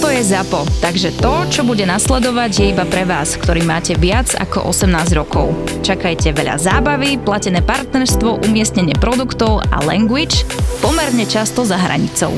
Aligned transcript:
Toto 0.00 0.16
je 0.16 0.32
ZAPO, 0.32 0.64
takže 0.80 1.12
to, 1.20 1.44
čo 1.52 1.60
bude 1.60 1.84
nasledovať, 1.84 2.50
je 2.56 2.66
iba 2.72 2.88
pre 2.88 3.04
vás, 3.04 3.36
ktorý 3.36 3.60
máte 3.68 3.92
viac 4.00 4.32
ako 4.32 4.72
18 4.72 4.96
rokov. 5.12 5.52
Čakajte 5.84 6.32
veľa 6.32 6.56
zábavy, 6.56 7.20
platené 7.20 7.60
partnerstvo, 7.60 8.40
umiestnenie 8.48 8.96
produktov 8.96 9.60
a 9.60 9.84
language 9.84 10.48
pomerne 10.80 11.28
často 11.28 11.68
za 11.68 11.76
hranicou. 11.76 12.32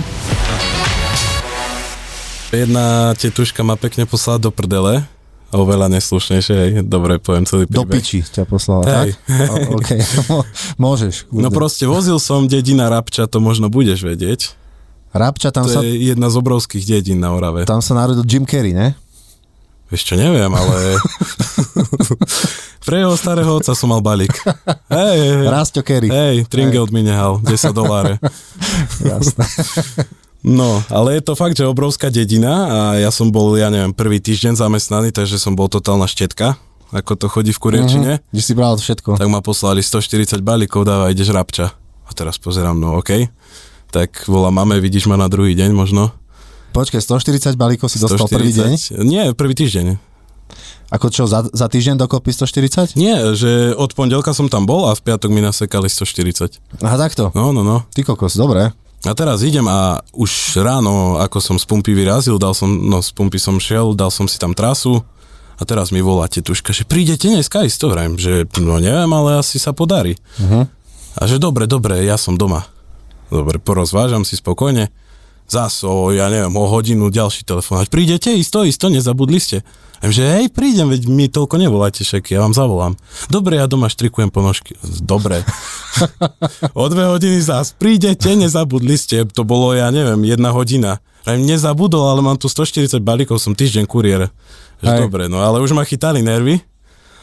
Jedna 2.51 3.15
tetuška 3.15 3.63
ma 3.63 3.79
pekne 3.79 4.11
poslala 4.11 4.43
do 4.43 4.51
prdele, 4.51 5.07
oveľa 5.55 5.87
neslušnejšie, 5.87 6.55
hej, 6.59 6.71
dobre, 6.83 7.23
poviem 7.23 7.47
celý 7.47 7.71
príbeh. 7.71 7.79
Do 7.79 7.87
piči 7.87 8.27
ťa 8.27 8.43
poslala, 8.43 9.07
Hej. 9.07 9.15
tak? 9.15 9.39
O, 9.71 9.79
OK, 9.79 9.91
môžeš. 10.83 11.31
No 11.31 11.47
proste 11.55 11.87
vozil 11.87 12.19
som 12.19 12.51
dedina 12.51 12.91
Rabča, 12.91 13.31
to 13.31 13.39
možno 13.39 13.71
budeš 13.71 14.03
vedieť. 14.03 14.59
Rabča, 15.13 15.53
tam 15.53 15.69
To 15.69 15.73
sa, 15.73 15.81
je 15.85 16.09
jedna 16.09 16.33
z 16.33 16.37
obrovských 16.37 16.85
dedín 16.89 17.21
na 17.21 17.37
Orave. 17.37 17.69
tam 17.69 17.81
sa 17.81 17.93
narodil 17.93 18.25
Jim 18.25 18.45
Carrey, 18.45 18.73
ne? 18.73 18.97
Čo, 19.93 20.17
neviem, 20.17 20.49
ale... 20.49 20.97
Pre 22.83 22.97
jeho 22.97 23.15
starého 23.15 23.53
otca 23.55 23.77
som 23.77 23.93
mal 23.93 24.01
balík. 24.01 24.33
Hej, 24.89 25.17
hej. 25.21 25.47
Rasto 25.47 25.85
Carrey. 25.85 26.09
Hej, 26.09 26.49
Tringelt 26.49 26.91
mi 26.91 27.05
nehal, 27.05 27.39
10 27.45 27.71
doláre. 27.71 28.17
Jasné. 29.05 29.45
No, 30.43 30.83
ale 30.91 31.21
je 31.21 31.23
to 31.23 31.39
fakt, 31.39 31.55
že 31.55 31.63
obrovská 31.63 32.11
dedina 32.11 32.53
a 32.67 32.79
ja 32.99 33.15
som 33.15 33.31
bol, 33.31 33.55
ja 33.55 33.71
neviem, 33.71 33.95
prvý 33.95 34.19
týždeň 34.19 34.59
zamestnaný, 34.59 35.15
takže 35.15 35.39
som 35.39 35.55
bol 35.55 35.71
totálna 35.71 36.11
štetka, 36.11 36.59
ako 36.91 37.13
to 37.15 37.27
chodí 37.31 37.53
v 37.55 37.61
kuriečine. 37.63 38.13
Mhm, 38.19 38.35
Že 38.35 38.43
si 38.43 38.53
bral 38.57 38.75
všetko. 38.75 39.21
Tak 39.21 39.29
ma 39.31 39.39
poslali 39.39 39.85
140 39.85 40.43
balíkov, 40.43 40.83
dáva, 40.83 41.13
ideš 41.15 41.31
Rabča. 41.31 41.71
A 42.03 42.11
teraz 42.11 42.41
pozerám, 42.43 42.75
no 42.75 42.99
okej. 42.99 43.31
Tak 43.93 44.25
volám 44.25 44.57
mame, 44.57 44.81
vidíš 44.81 45.05
ma 45.05 45.21
na 45.21 45.29
druhý 45.29 45.53
deň 45.53 45.77
možno. 45.77 46.17
Počkaj, 46.73 47.05
140 47.05 47.61
balíkov 47.61 47.93
si 47.93 48.01
dostal 48.01 48.25
prvý 48.25 48.49
deň? 48.57 49.05
Nie, 49.05 49.37
prvý 49.37 49.53
týždeň. 49.53 50.01
Ako 50.93 51.13
čo, 51.13 51.29
za, 51.29 51.45
za 51.45 51.69
týždeň 51.69 52.01
dokopy 52.01 52.33
140? 52.33 52.97
Nie, 52.97 53.37
že 53.37 53.77
od 53.77 53.93
pondelka 53.93 54.33
som 54.33 54.49
tam 54.49 54.65
bol 54.65 54.89
a 54.89 54.97
v 54.97 55.01
piatok 55.05 55.29
mi 55.29 55.45
nasekali 55.45 55.93
140. 55.93 56.81
Aha, 56.81 56.97
takto. 56.97 57.33
No, 57.37 57.53
no, 57.53 57.61
no. 57.61 57.85
Ty 57.93 58.09
kokos, 58.09 58.37
dobre. 58.37 58.73
A 59.05 59.13
teraz 59.13 59.45
idem 59.45 59.69
a 59.69 60.01
už 60.17 60.63
ráno, 60.65 61.21
ako 61.21 61.41
som 61.45 61.57
z 61.61 61.69
pumpy 61.69 61.93
vyrazil, 61.93 62.41
dal 62.41 62.57
som, 62.57 62.73
no 62.73 63.05
z 63.05 63.13
pumpy 63.13 63.37
som 63.37 63.61
šiel, 63.61 63.93
dal 63.93 64.09
som 64.09 64.25
si 64.25 64.41
tam 64.41 64.57
trasu 64.57 65.05
a 65.61 65.63
teraz 65.69 65.93
mi 65.93 66.01
volá 66.01 66.31
tetuška, 66.31 66.73
že 66.73 66.89
prídete 66.89 67.29
dneska 67.29 67.67
isto, 67.67 67.93
vrajím, 67.93 68.17
že 68.17 68.49
no 68.57 68.81
neviem, 68.81 69.11
ale 69.11 69.43
asi 69.43 69.61
sa 69.61 69.77
podarí. 69.77 70.17
Uh-huh. 70.41 70.65
A 71.19 71.23
že 71.29 71.37
dobre, 71.37 71.69
dobre, 71.69 72.01
ja 72.07 72.17
som 72.17 72.41
doma. 72.41 72.72
Dobre, 73.33 73.57
porozvážam 73.57 74.29
si 74.29 74.37
spokojne. 74.37 74.93
Zas 75.49 75.81
o, 75.89 76.13
ja 76.13 76.29
neviem, 76.29 76.53
o 76.53 76.65
hodinu 76.69 77.09
ďalší 77.09 77.49
telefonát. 77.49 77.89
Prídete 77.89 78.29
isto, 78.37 78.61
isto, 78.61 78.93
nezabudli 78.93 79.41
ste. 79.41 79.65
A 80.05 80.13
že 80.13 80.27
hej, 80.27 80.53
prídem, 80.53 80.93
veď 80.93 81.09
mi 81.09 81.33
toľko 81.33 81.57
nevoláte 81.57 82.05
však, 82.05 82.29
ja 82.29 82.45
vám 82.45 82.53
zavolám. 82.53 82.99
Dobre, 83.33 83.57
ja 83.57 83.71
doma 83.71 83.89
štrikujem 83.89 84.29
ponožky. 84.29 84.77
Dobre. 85.01 85.47
o 86.77 86.85
dve 86.93 87.09
hodiny 87.09 87.41
zás, 87.41 87.73
prídete, 87.73 88.37
nezabudli 88.37 88.99
ste. 89.01 89.25
To 89.33 89.49
bolo, 89.49 89.73
ja 89.73 89.89
neviem, 89.89 90.29
jedna 90.29 90.53
hodina. 90.53 91.01
A 91.23 91.39
nezabudol, 91.39 92.03
ale 92.03 92.21
mám 92.21 92.37
tu 92.37 92.51
140 92.51 92.99
balíkov, 92.99 93.39
som 93.39 93.55
týždeň 93.55 93.87
kuriér. 93.87 94.29
Že 94.83 95.07
dobre, 95.07 95.31
no 95.31 95.39
ale 95.39 95.63
už 95.63 95.71
ma 95.73 95.87
chytali 95.87 96.21
nervy. 96.21 96.59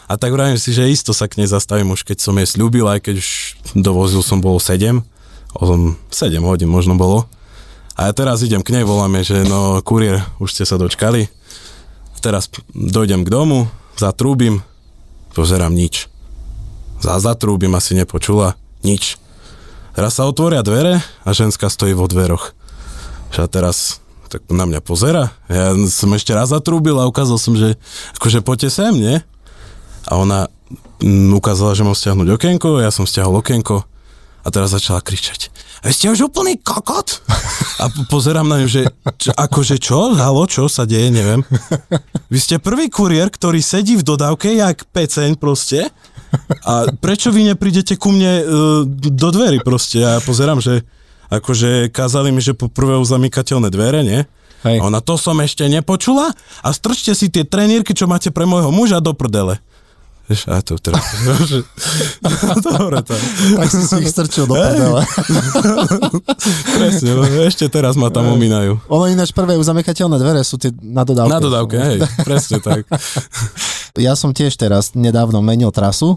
A 0.09 0.18
tak 0.18 0.34
vravím 0.34 0.58
si, 0.58 0.74
že 0.74 0.90
isto 0.90 1.14
sa 1.14 1.30
k 1.30 1.38
nej 1.38 1.46
zastavím 1.46 1.94
už 1.94 2.02
keď 2.02 2.18
som 2.18 2.34
jej 2.40 2.47
slúbil, 2.47 2.88
aj 2.90 3.06
keď 3.06 3.22
už 3.22 3.30
dovozil 3.78 4.26
som 4.26 4.41
bol 4.41 4.58
7, 4.58 4.97
o 4.97 5.03
7 5.58 6.46
hodín 6.46 6.70
možno 6.70 6.94
bolo. 6.94 7.26
A 7.98 8.08
ja 8.08 8.14
teraz 8.16 8.46
idem 8.46 8.64
k 8.64 8.72
nej, 8.72 8.88
voláme, 8.88 9.26
že 9.26 9.44
no 9.44 9.82
kuriér, 9.84 10.24
už 10.40 10.56
ste 10.56 10.64
sa 10.64 10.80
dočkali. 10.80 11.28
Teraz 12.24 12.48
dojdem 12.72 13.28
k 13.28 13.34
domu, 13.34 13.68
zatrúbim, 14.00 14.64
pozerám 15.36 15.74
nič. 15.74 16.08
Za 17.04 17.20
zatrúbim, 17.20 17.72
asi 17.76 17.96
nepočula, 17.96 18.56
nič. 18.84 19.20
Teraz 19.96 20.16
sa 20.16 20.28
otvoria 20.28 20.64
dvere 20.64 21.04
a 21.26 21.30
ženská 21.36 21.68
stojí 21.68 21.92
vo 21.92 22.08
dveroch. 22.08 22.56
A 23.36 23.48
teraz 23.52 24.00
tak 24.30 24.46
na 24.48 24.70
mňa 24.70 24.80
pozera. 24.86 25.34
Ja 25.50 25.74
som 25.90 26.14
ešte 26.14 26.38
raz 26.38 26.54
zatrúbil 26.54 26.96
a 27.02 27.09
ukázal 27.09 27.42
som, 27.42 27.58
že 27.58 27.82
akože 28.22 28.46
poďte 28.46 28.70
sem, 28.70 28.94
nie? 28.94 29.18
A 30.06 30.22
ona 30.22 30.48
mm, 31.02 31.34
ukázala, 31.34 31.74
že 31.74 31.82
mám 31.82 31.98
stiahnuť 31.98 32.30
okienko, 32.38 32.80
ja 32.80 32.94
som 32.94 33.09
stiahol 33.09 33.42
okienko 33.42 33.89
a 34.44 34.48
teraz 34.50 34.72
začala 34.72 35.04
kričať. 35.04 35.52
Vy 35.80 35.96
ste 35.96 36.12
už 36.12 36.28
úplný 36.28 36.60
kokot? 36.60 37.24
A 37.80 37.88
po- 37.88 38.20
pozerám 38.20 38.44
na 38.44 38.60
ňu, 38.60 38.68
že 38.68 38.84
čo, 39.16 39.32
akože 39.32 39.80
čo? 39.80 40.12
Halo, 40.12 40.44
čo 40.44 40.68
sa 40.68 40.84
deje, 40.84 41.08
neviem. 41.08 41.40
Vy 42.28 42.38
ste 42.40 42.56
prvý 42.60 42.92
kuriér, 42.92 43.32
ktorý 43.32 43.64
sedí 43.64 43.96
v 43.96 44.04
dodávke, 44.04 44.52
jak 44.52 44.84
peceň 44.92 45.40
proste. 45.40 45.88
A 46.68 46.92
prečo 47.00 47.32
vy 47.32 47.48
neprídete 47.48 47.96
ku 47.96 48.12
mne 48.12 48.34
uh, 48.44 48.46
do 48.92 49.30
dverí 49.32 49.64
proste? 49.64 50.04
A 50.04 50.20
ja 50.20 50.22
pozerám, 50.22 50.60
že 50.60 50.84
akože 51.32 51.94
kázali 51.96 52.36
mi, 52.36 52.44
že 52.44 52.58
poprvé 52.58 53.00
uzamykateľné 53.00 53.72
dvere, 53.72 54.04
nie? 54.04 54.20
Hej. 54.68 54.84
A 54.84 54.92
ona, 54.92 55.00
to 55.00 55.16
som 55.16 55.40
ešte 55.40 55.64
nepočula 55.72 56.36
a 56.60 56.70
strčte 56.76 57.16
si 57.16 57.32
tie 57.32 57.48
trenírky, 57.48 57.96
čo 57.96 58.12
máte 58.12 58.28
pre 58.28 58.44
môjho 58.44 58.76
muža 58.76 59.00
do 59.00 59.16
prdele. 59.16 59.64
Vieš, 60.29 60.45
a 60.45 60.62
to 60.62 60.78
teraz... 60.78 61.01
Dobre, 62.69 63.01
to... 63.01 63.17
Tak 63.57 63.66
si 63.66 63.81
si 63.81 63.95
ich 64.06 64.13
strčil 64.13 64.45
do 64.45 64.53
prdele. 64.53 65.01
Presne, 66.78 67.09
ešte 67.50 67.66
teraz 67.66 67.97
ma 67.97 68.13
tam 68.13 68.29
omínajú. 68.38 68.78
Ono 68.94 69.09
ináč 69.09 69.34
prvé 69.34 69.57
uzamykateľné 69.57 70.22
dvere 70.22 70.45
sú 70.45 70.62
tie 70.62 70.69
na 70.85 71.01
dodávke. 71.01 71.34
Na 71.34 71.41
dodávke, 71.41 71.75
hej, 71.81 72.00
presne 72.22 72.62
tak. 72.62 72.85
Ja 73.97 74.13
som 74.13 74.38
tiež 74.38 74.53
teraz 74.53 74.94
nedávno 74.94 75.41
menil 75.41 75.73
trasu 75.73 76.13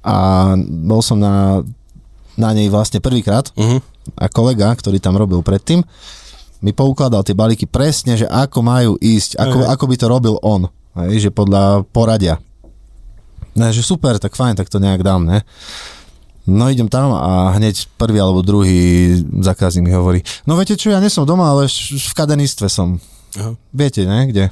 a 0.00 0.48
bol 0.58 1.04
som 1.04 1.20
na, 1.20 1.60
na 2.40 2.50
nej 2.56 2.72
vlastne 2.72 3.04
prvýkrát 3.04 3.52
Uh-huh. 3.52 3.84
a 4.16 4.32
kolega, 4.32 4.72
ktorý 4.72 4.96
tam 4.96 5.20
robil 5.20 5.44
predtým, 5.44 5.84
mi 6.64 6.72
poukladal 6.72 7.20
tie 7.20 7.36
balíky 7.36 7.68
presne, 7.68 8.16
že 8.16 8.24
ako 8.26 8.58
majú 8.64 8.92
ísť, 8.96 9.36
ako, 9.36 9.58
Hej. 9.60 9.68
ako 9.76 9.84
by 9.86 9.96
to 10.00 10.06
robil 10.08 10.34
on, 10.40 10.62
hej, 11.04 11.28
že 11.28 11.30
podľa 11.30 11.84
poradia. 11.92 12.40
Ne, 13.52 13.68
že 13.72 13.84
super, 13.84 14.16
tak 14.16 14.32
fajn, 14.32 14.56
tak 14.56 14.72
to 14.72 14.80
nejak 14.80 15.04
dám, 15.04 15.28
ne? 15.28 15.44
No 16.42 16.66
idem 16.66 16.90
tam 16.90 17.14
a 17.14 17.54
hneď 17.54 17.86
prvý 17.94 18.18
alebo 18.18 18.42
druhý 18.42 19.14
zákazník 19.22 19.86
mi 19.86 19.94
hovorí, 19.94 20.26
no 20.42 20.58
viete 20.58 20.74
čo, 20.74 20.90
ja 20.90 20.98
nie 20.98 21.12
som 21.12 21.22
doma, 21.22 21.54
ale 21.54 21.70
v 21.70 22.12
kadenistve 22.18 22.66
som. 22.66 22.98
Aha. 23.38 23.54
Viete, 23.70 24.02
ne, 24.02 24.26
kde? 24.26 24.50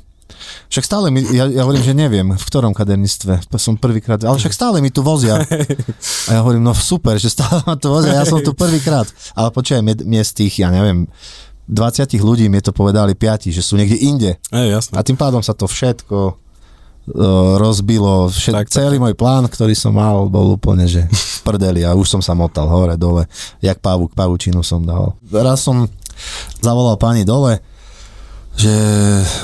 Však 0.71 0.85
stále 0.87 1.11
mi, 1.11 1.27
ja, 1.35 1.51
ja 1.51 1.67
hovorím, 1.67 1.83
že 1.83 1.91
neviem, 1.91 2.29
v 2.31 2.45
ktorom 2.47 2.71
kaderníctve, 2.71 3.51
som 3.59 3.75
prvýkrát, 3.75 4.23
ale 4.23 4.39
však 4.39 4.55
stále 4.55 4.79
mi 4.79 4.95
tu 4.95 5.03
vozia. 5.03 5.43
A 6.29 6.31
ja 6.31 6.41
hovorím, 6.47 6.63
no 6.63 6.73
super, 6.73 7.19
že 7.19 7.35
stále 7.35 7.59
ma 7.67 7.75
tu 7.75 7.91
vozia, 7.91 8.15
ja 8.15 8.23
som 8.23 8.39
tu 8.39 8.55
prvýkrát. 8.55 9.11
Ale 9.35 9.51
počkaj, 9.51 9.83
mne, 9.83 9.99
mne 10.07 10.23
z 10.23 10.33
tých, 10.47 10.63
ja 10.63 10.71
neviem, 10.71 11.11
20 11.67 12.07
ľudí 12.23 12.47
mi 12.47 12.63
to 12.63 12.71
povedali 12.71 13.19
5, 13.19 13.51
že 13.51 13.63
sú 13.63 13.75
niekde 13.75 13.99
inde. 13.99 14.39
Hej, 14.55 14.69
jasné. 14.71 14.95
A 14.99 15.07
tým 15.07 15.19
pádom 15.19 15.43
sa 15.43 15.55
to 15.55 15.67
všetko 15.67 16.39
rozbilo, 17.59 18.31
všet, 18.31 18.55
Tak, 18.55 18.67
tak, 18.69 18.75
celý 18.75 18.97
môj 19.01 19.15
plán, 19.15 19.47
ktorý 19.47 19.75
som 19.75 19.95
mal, 19.95 20.31
bol 20.31 20.55
úplne, 20.55 20.87
že 20.87 21.07
v 21.07 21.39
prdeli 21.47 21.83
a 21.83 21.97
už 21.97 22.19
som 22.19 22.23
sa 22.23 22.37
motal 22.37 22.69
hore, 22.71 22.95
dole, 22.95 23.27
jak 23.65 23.79
pavúk, 23.79 24.15
pavučinu 24.15 24.63
som 24.63 24.85
dal. 24.85 25.17
Raz 25.31 25.65
som 25.65 25.89
zavolal 26.61 27.01
pani 27.01 27.25
dole, 27.25 27.61
že 28.61 28.75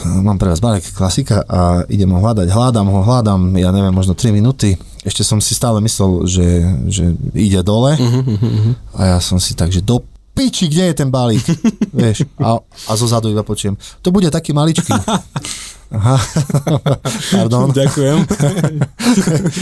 mám 0.04 0.36
pre 0.36 0.52
vás 0.52 0.60
balík 0.60 0.92
klasika 0.92 1.40
a 1.46 1.86
idem 1.88 2.10
ho 2.10 2.20
hľadať. 2.20 2.52
Hľadám 2.52 2.86
ho, 2.90 3.00
hľadám, 3.00 3.40
ja 3.56 3.72
neviem, 3.72 3.94
možno 3.94 4.12
3 4.12 4.34
minúty. 4.34 4.76
Ešte 5.06 5.22
som 5.22 5.38
si 5.38 5.54
stále 5.54 5.78
myslel, 5.80 6.26
že, 6.26 6.48
že 6.90 7.04
ide 7.32 7.62
dole 7.62 7.94
a 8.92 9.00
ja 9.16 9.18
som 9.22 9.38
si 9.38 9.54
tak, 9.54 9.70
že 9.70 9.80
do 9.80 10.02
piči, 10.36 10.68
kde 10.68 10.92
je 10.92 10.94
ten 10.94 11.08
balík? 11.08 11.40
Vieš, 11.96 12.28
a, 12.36 12.60
a 12.60 12.92
zo 12.92 13.08
zadu 13.08 13.32
iba 13.32 13.40
počujem, 13.40 13.72
to 13.98 14.12
bude 14.12 14.28
taký 14.28 14.52
maličký. 14.52 14.92
Aha, 15.86 16.18
pardon. 17.32 17.70
Ďakujem. 17.70 18.26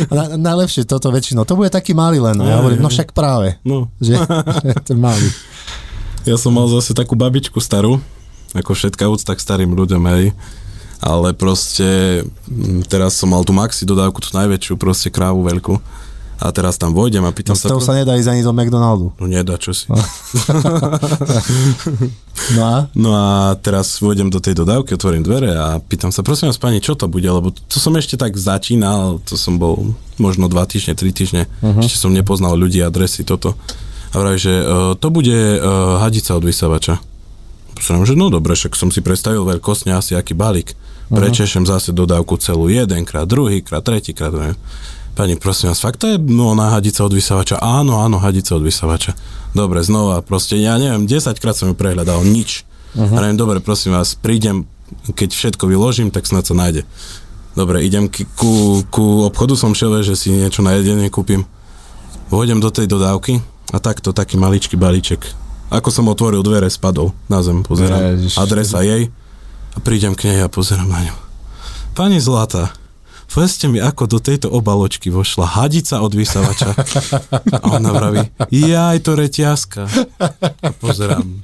Na, 0.09 0.35
najlepšie 0.35 0.83
toto 0.83 1.13
väčšinou, 1.13 1.45
to 1.45 1.55
bude 1.55 1.69
taký 1.69 1.93
malý 1.93 2.19
len. 2.19 2.41
A 2.41 2.45
ja 2.49 2.57
hovorím, 2.59 2.81
no 2.81 2.89
však 2.89 3.13
práve, 3.13 3.61
No, 3.63 3.93
že, 4.01 4.17
že 4.17 4.73
ten 4.83 4.97
malý. 4.97 5.29
ja 6.25 6.35
som 6.35 6.51
mal 6.51 6.65
zase 6.67 6.97
takú 6.97 7.13
babičku 7.13 7.61
starú, 7.61 8.01
ako 8.57 8.73
všetká 8.73 9.05
úcta 9.07 9.37
k 9.37 9.45
starým 9.45 9.77
ľuďom, 9.77 10.03
hej. 10.17 10.33
Ale 11.05 11.37
proste, 11.37 12.25
teraz 12.89 13.13
som 13.13 13.29
mal 13.29 13.45
tú 13.45 13.53
maxi 13.53 13.85
dodávku, 13.85 14.25
tú 14.25 14.33
najväčšiu, 14.33 14.81
proste 14.81 15.13
krávu 15.13 15.45
veľkú. 15.45 15.77
A 16.43 16.51
teraz 16.51 16.75
tam 16.77 16.91
vojdem 16.91 17.23
a 17.23 17.31
No 17.31 17.37
pýtam 17.37 17.55
z 17.55 17.67
sa... 17.67 17.69
toho 17.71 17.79
sa 17.79 17.95
nedá 17.95 18.19
ísť 18.19 18.31
ani 18.35 18.43
do 18.43 18.51
McDonaldu. 18.51 19.15
No 19.17 19.27
nedá, 19.31 19.55
čo 19.55 19.71
si. 19.71 19.87
No 22.59 22.61
a? 22.67 22.77
No 22.93 23.11
a 23.15 23.55
teraz 23.63 24.03
vôjdem 24.03 24.29
do 24.29 24.43
tej 24.43 24.59
dodávky, 24.59 24.99
otvorím 24.99 25.23
dvere 25.23 25.55
a 25.55 25.79
pýtam 25.79 26.11
sa, 26.11 26.27
prosím 26.27 26.51
vás 26.51 26.59
pani, 26.59 26.83
čo 26.83 26.99
to 26.99 27.07
bude, 27.07 27.25
lebo 27.25 27.55
to 27.55 27.79
som 27.79 27.95
ešte 27.95 28.19
tak 28.19 28.35
začínal, 28.35 29.23
to 29.23 29.39
som 29.39 29.57
bol 29.57 29.95
možno 30.19 30.51
dva 30.51 30.67
týždne, 30.67 30.99
tri 30.99 31.15
týždne, 31.15 31.47
uh-huh. 31.63 31.87
ešte 31.87 32.03
som 32.03 32.11
nepoznal 32.11 32.59
ľudí, 32.59 32.83
adresy, 32.83 33.23
toto. 33.23 33.55
A 34.11 34.19
vraví, 34.19 34.39
že 34.39 34.55
uh, 34.63 34.95
to 34.99 35.09
bude 35.15 35.35
uh, 35.35 36.03
hadica 36.03 36.35
od 36.35 36.45
vysavača. 36.47 36.99
Som, 37.81 38.07
že 38.07 38.15
no 38.15 38.31
dobre, 38.31 38.55
však 38.55 38.79
som 38.79 38.89
si 38.89 39.03
predstavil 39.03 39.43
veľkostne 39.43 39.93
asi 39.95 40.15
aký 40.15 40.33
balík. 40.33 40.73
Prečešem 41.13 41.69
zase 41.69 41.93
dodávku 41.93 42.41
celú 42.41 42.73
jedenkrát, 42.73 43.29
druhýkrát, 43.29 43.85
tretíkrát. 43.85 44.33
neviem. 44.33 44.57
Pani, 45.15 45.39
prosím 45.39 45.71
vás, 45.71 45.79
fakt 45.79 46.03
to 46.03 46.11
je 46.11 46.19
no, 46.19 46.59
na 46.59 46.75
hadica 46.75 47.07
od 47.07 47.15
vysavača? 47.15 47.63
Áno, 47.63 48.03
áno, 48.03 48.19
hadica 48.19 48.59
od 48.59 48.67
vysavača. 48.67 49.15
Dobre, 49.55 49.87
znova, 49.87 50.27
proste, 50.27 50.59
ja 50.59 50.75
neviem, 50.75 51.07
10 51.07 51.39
krát 51.39 51.55
som 51.55 51.71
ju 51.71 51.75
prehľadal, 51.79 52.27
nič. 52.27 52.67
Uh-huh. 52.99 53.15
Neviem, 53.15 53.39
dobre, 53.39 53.63
prosím 53.63 53.95
vás, 53.95 54.19
prídem, 54.19 54.67
keď 55.15 55.31
všetko 55.31 55.71
vyložím, 55.71 56.11
tak 56.11 56.27
snad 56.27 56.43
sa 56.51 56.59
nájde. 56.59 56.83
Dobre, 57.55 57.87
idem 57.87 58.11
k- 58.11 58.27
ku, 58.35 58.83
ku 58.91 59.23
obchodu 59.23 59.55
som 59.55 59.71
šiel, 59.71 60.03
že 60.03 60.19
si 60.19 60.35
niečo 60.35 60.67
na 60.67 60.75
jedenie 60.75 61.07
kúpim. 61.07 61.47
Vôjdem 62.35 62.59
do 62.59 62.75
tej 62.75 62.91
dodávky 62.91 63.39
a 63.71 63.79
takto, 63.79 64.11
taký 64.11 64.35
maličký 64.35 64.75
balíček. 64.75 65.23
Ako 65.75 65.91
som 65.91 66.07
otvoril 66.07 66.47
dvere, 66.47 66.71
spadol 66.71 67.11
na 67.27 67.43
zem, 67.43 67.67
pozerám. 67.67 68.15
Ježiš. 68.15 68.39
Adresa 68.39 68.87
jej 68.87 69.11
a 69.75 69.79
prídem 69.83 70.15
k 70.15 70.31
nej 70.31 70.47
a 70.47 70.49
pozerám 70.49 70.87
na 70.87 71.03
ňu. 71.11 71.15
Pani 71.99 72.23
Zlata, 72.23 72.71
povedzte 73.27 73.67
mi, 73.67 73.83
ako 73.83 74.07
do 74.07 74.19
tejto 74.23 74.47
obaločky 74.55 75.11
vošla 75.11 75.51
hadica 75.59 75.99
od 75.99 76.15
vysavača. 76.15 76.79
A 77.51 77.59
ona 77.75 77.91
vraví, 77.91 78.23
jaj, 78.55 79.03
to 79.03 79.19
reťazka. 79.19 79.91
A 80.63 80.71
pozerám, 80.79 81.43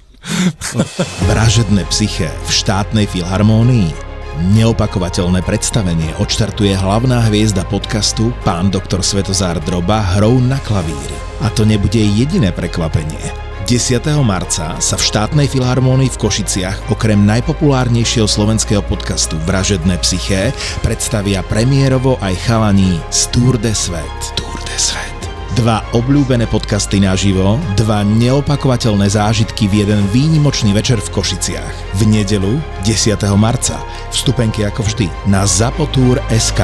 Vražedné 1.26 1.88
psyché 1.88 2.28
v 2.44 2.50
štátnej 2.52 3.08
filharmónii. 3.08 4.12
Neopakovateľné 4.52 5.40
predstavenie 5.44 6.12
odštartuje 6.20 6.76
hlavná 6.76 7.28
hviezda 7.28 7.64
podcastu 7.64 8.32
pán 8.44 8.68
doktor 8.68 9.00
Svetozár 9.00 9.60
Droba 9.64 10.00
hrou 10.16 10.36
na 10.40 10.60
klavíri. 10.60 11.16
A 11.40 11.48
to 11.48 11.64
nebude 11.64 11.96
jediné 11.96 12.52
prekvapenie. 12.52 13.49
10. 13.70 14.02
marca 14.26 14.82
sa 14.82 14.98
v 14.98 15.06
štátnej 15.06 15.46
filharmónii 15.46 16.10
v 16.10 16.18
Košiciach 16.18 16.90
okrem 16.90 17.22
najpopulárnejšieho 17.22 18.26
slovenského 18.26 18.82
podcastu 18.82 19.38
Vražedné 19.46 19.94
psyché 20.02 20.50
predstavia 20.82 21.46
premiérovo 21.46 22.18
aj 22.18 22.34
chalaní 22.50 22.98
z 23.14 23.30
Tour 23.30 23.62
de 23.62 23.70
Svet. 23.70 24.18
Tour 24.34 24.58
de 24.66 24.74
Svet. 24.74 25.14
Dva 25.54 25.86
obľúbené 25.94 26.50
podcasty 26.50 26.98
naživo, 26.98 27.62
dva 27.78 28.02
neopakovateľné 28.02 29.06
zážitky 29.06 29.70
v 29.70 29.86
jeden 29.86 30.02
výnimočný 30.10 30.74
večer 30.74 30.98
v 30.98 31.22
Košiciach. 31.22 31.94
V 31.94 32.10
nedelu 32.10 32.58
10. 32.82 33.22
marca. 33.38 33.78
Vstupenky 34.10 34.66
ako 34.66 34.82
vždy 34.82 35.06
na 35.30 35.46
Zapotur.sk. 35.46 36.58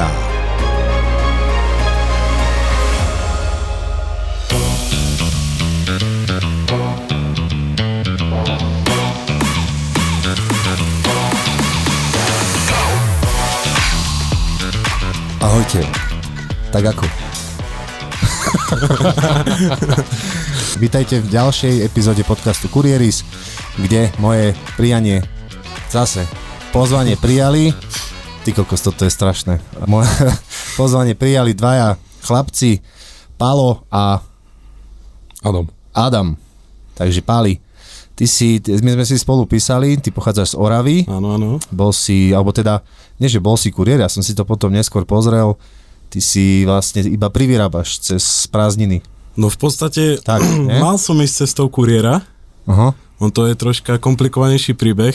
Ahojte. 15.57 15.89
Tak 16.69 16.85
ako? 16.85 17.01
Vítajte 20.85 21.17
v 21.17 21.33
ďalšej 21.33 21.81
epizóde 21.81 22.21
podcastu 22.21 22.69
Kurieris, 22.69 23.25
kde 23.81 24.13
moje 24.21 24.53
prijanie 24.77 25.25
zase 25.89 26.29
pozvanie 26.69 27.17
prijali. 27.17 27.73
Ty 28.45 28.53
kokos, 28.53 28.85
toto 28.85 29.01
je 29.01 29.09
strašné. 29.09 29.57
Moje 29.89 30.05
pozvanie 30.79 31.17
prijali 31.17 31.57
dvaja 31.57 31.97
chlapci, 32.21 32.85
Palo 33.41 33.81
a 33.89 34.21
Adam. 35.41 35.73
Adam. 35.89 36.37
Takže 36.93 37.25
Pali, 37.25 37.57
ty 38.17 38.25
si, 38.25 38.57
my 38.57 38.97
sme 38.97 39.05
si 39.05 39.15
spolu 39.15 39.45
písali, 39.45 39.93
ty 40.01 40.09
pochádzaš 40.09 40.53
z 40.53 40.59
Oravy, 40.59 40.97
Áno, 41.05 41.37
áno. 41.37 41.61
bol 41.69 41.93
si, 41.93 42.33
alebo 42.33 42.49
teda, 42.49 42.81
nie 43.21 43.29
že 43.29 43.37
bol 43.37 43.53
si 43.55 43.69
kuriér, 43.69 44.01
ja 44.01 44.09
som 44.09 44.25
si 44.25 44.33
to 44.33 44.41
potom 44.41 44.73
neskôr 44.73 45.05
pozrel, 45.05 45.53
ty 46.09 46.17
si 46.17 46.65
vlastne 46.65 47.05
iba 47.05 47.29
privyrábaš 47.29 48.01
cez 48.01 48.49
prázdniny. 48.49 49.05
No 49.37 49.53
v 49.53 49.57
podstate 49.61 50.17
Tak, 50.17 50.41
mal 50.83 50.97
som 50.97 51.13
ísť 51.21 51.45
cestou 51.45 51.69
kuriéra, 51.69 52.25
Aha. 52.65 52.97
on 53.21 53.29
to 53.29 53.45
je 53.45 53.53
troška 53.53 54.01
komplikovanejší 54.01 54.73
príbeh, 54.73 55.13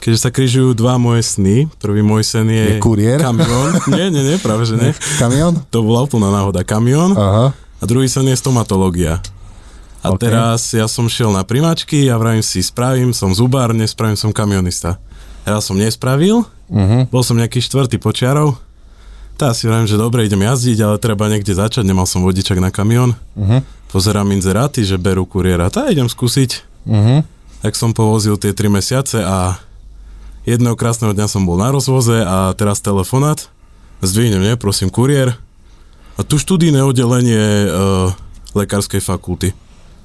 keďže 0.00 0.20
sa 0.24 0.32
križujú 0.32 0.72
dva 0.72 0.96
moje 0.96 1.24
sny. 1.28 1.68
Prvý 1.76 2.00
môj 2.00 2.24
sen 2.24 2.48
je... 2.48 2.76
Je 2.76 2.80
kuriér? 2.80 3.20
Kamión. 3.20 3.72
nie, 3.92 4.08
nie, 4.08 4.24
nie, 4.24 4.36
práve 4.40 4.64
že 4.64 4.80
nie. 4.80 4.92
Kamión? 5.20 5.60
To 5.68 5.84
bola 5.84 6.04
úplná 6.08 6.32
náhoda. 6.32 6.64
Kamión. 6.64 7.12
Aha. 7.16 7.52
A 7.80 7.84
druhý 7.84 8.08
sen 8.08 8.24
je 8.28 8.36
stomatológia. 8.36 9.20
A 10.04 10.12
OK. 10.12 10.20
okay. 10.20 10.28
teraz 10.28 10.60
ja 10.76 10.84
som 10.84 11.08
šiel 11.08 11.32
na 11.32 11.40
primačky 11.48 12.12
a 12.12 12.20
vravím 12.20 12.44
si, 12.44 12.60
spravím 12.60 13.16
som 13.16 13.32
zubár, 13.32 13.72
nespravím 13.72 14.20
som 14.20 14.36
kamionista. 14.36 15.00
Raz 15.48 15.64
som 15.64 15.80
nespravil, 15.80 16.44
Uh-huh. 16.64 17.04
bol 17.12 17.20
som 17.20 17.36
nejaký 17.36 17.60
štvrtý 17.60 18.00
počiarov, 18.00 18.56
tá 19.36 19.52
si 19.52 19.66
vravím, 19.66 19.90
že 19.90 19.98
dobre, 20.00 20.24
idem 20.24 20.46
jazdiť, 20.46 20.78
ale 20.80 20.96
treba 21.02 21.26
niekde 21.26 21.52
začať, 21.52 21.82
nemal 21.82 22.06
som 22.06 22.22
vodičak 22.22 22.56
na 22.62 22.70
kamión. 22.70 23.18
Uh-huh. 23.34 23.60
Pozerám 23.90 24.30
inzeráty, 24.30 24.86
že 24.86 24.96
berú 24.96 25.26
kuriéra, 25.26 25.68
tá 25.68 25.90
idem 25.90 26.06
skúsiť. 26.06 26.64
Uh-huh. 26.86 27.20
Tak 27.60 27.74
som 27.74 27.92
povozil 27.92 28.38
tie 28.38 28.54
3 28.54 28.70
mesiace 28.70 29.18
a 29.20 29.58
jedného 30.46 30.78
krásneho 30.78 31.12
dňa 31.12 31.26
som 31.26 31.42
bol 31.44 31.58
na 31.58 31.68
rozvoze 31.74 32.22
a 32.22 32.54
teraz 32.54 32.80
telefonát. 32.80 33.50
Zdvihnem, 34.04 34.40
nie, 34.40 34.54
prosím, 34.60 34.92
kuriér. 34.92 35.34
A 36.14 36.20
tu 36.22 36.38
študijné 36.38 36.84
oddelenie 36.84 37.42
uh, 37.66 38.12
lekárskej 38.54 39.02
fakulty. 39.02 39.50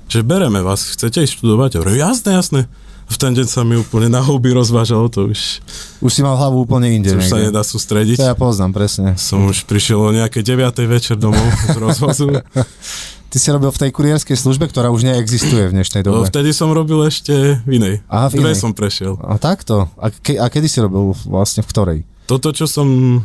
Že 0.10 0.26
bereme 0.26 0.60
vás, 0.60 0.82
chcete 0.90 1.22
ísť 1.22 1.38
študovať? 1.38 1.78
Hovorím, 1.78 2.02
jasné, 2.02 2.34
jasné. 2.34 2.62
V 3.06 3.16
ten 3.16 3.30
deň 3.32 3.46
sa 3.46 3.62
mi 3.62 3.74
úplne 3.74 4.06
na 4.08 4.22
houby 4.22 4.50
rozvážalo, 4.52 5.06
to 5.08 5.30
už, 5.30 5.62
Už 6.00 6.12
si 6.12 6.22
mal 6.22 6.34
hlavu 6.34 6.62
úplne 6.62 6.90
inde. 6.92 7.10
už 7.12 7.26
sa 7.26 7.38
nedá 7.38 7.62
sústrediť. 7.62 8.18
To 8.18 8.26
ja 8.26 8.34
poznám, 8.34 8.70
presne. 8.72 9.14
Som 9.16 9.46
už 9.46 9.66
prišiel 9.66 9.98
o 10.00 10.10
nejaké 10.10 10.42
9. 10.42 10.62
večer 10.84 11.14
domov 11.14 11.42
z 11.64 11.74
rozvozu. 11.76 12.42
Ty 13.30 13.38
si 13.38 13.50
robil 13.50 13.70
v 13.70 13.78
tej 13.80 13.92
kurierskej 13.92 14.34
službe, 14.36 14.66
ktorá 14.66 14.90
už 14.90 15.06
neexistuje 15.06 15.70
v 15.70 15.78
dnešnej 15.78 16.02
No, 16.02 16.22
dobe. 16.22 16.26
vtedy 16.28 16.50
som 16.50 16.70
robil 16.70 16.98
ešte 17.04 17.62
v 17.62 17.72
inej. 17.72 17.96
Aha, 18.06 18.26
v 18.28 18.42
Dve 18.42 18.54
inej. 18.54 18.58
som 18.58 18.74
prešiel. 18.74 19.18
A 19.20 19.38
takto? 19.38 19.86
A, 19.96 20.10
ke, 20.10 20.34
a 20.34 20.46
kedy 20.46 20.66
si 20.66 20.78
robil 20.80 21.14
vlastne 21.24 21.62
v 21.62 21.70
ktorej? 21.70 22.00
Toto, 22.26 22.50
čo 22.50 22.66
som 22.66 23.22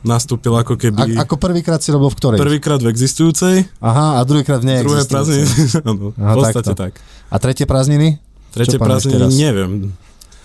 nastúpil 0.00 0.52
ako 0.52 0.72
A, 0.72 0.80
keby 0.80 1.00
ako 1.16 1.34
prvýkrát 1.36 1.78
si 1.78 1.88
robil 1.88 2.06
v 2.06 2.16
ktorej? 2.16 2.38
prvýkrát 2.38 2.78
v 2.78 2.88
existujúcej, 2.88 3.66
Aha, 3.78 4.18
a 4.18 4.22
druhýkrát 4.22 4.58
v 4.58 4.78
druhé 4.78 5.02
neexistujúcej. 5.02 5.42
prázdniny, 5.42 5.46
áno, 5.90 6.04
v 6.10 6.36
podstate 6.36 6.68
takto. 6.68 6.80
tak. 6.80 6.92
A 7.26 7.36
tretie 7.36 7.64
prázdniny? 7.64 8.08
Tretie 8.50 8.76
prázdniny, 8.76 9.26
neviem. 9.30 9.70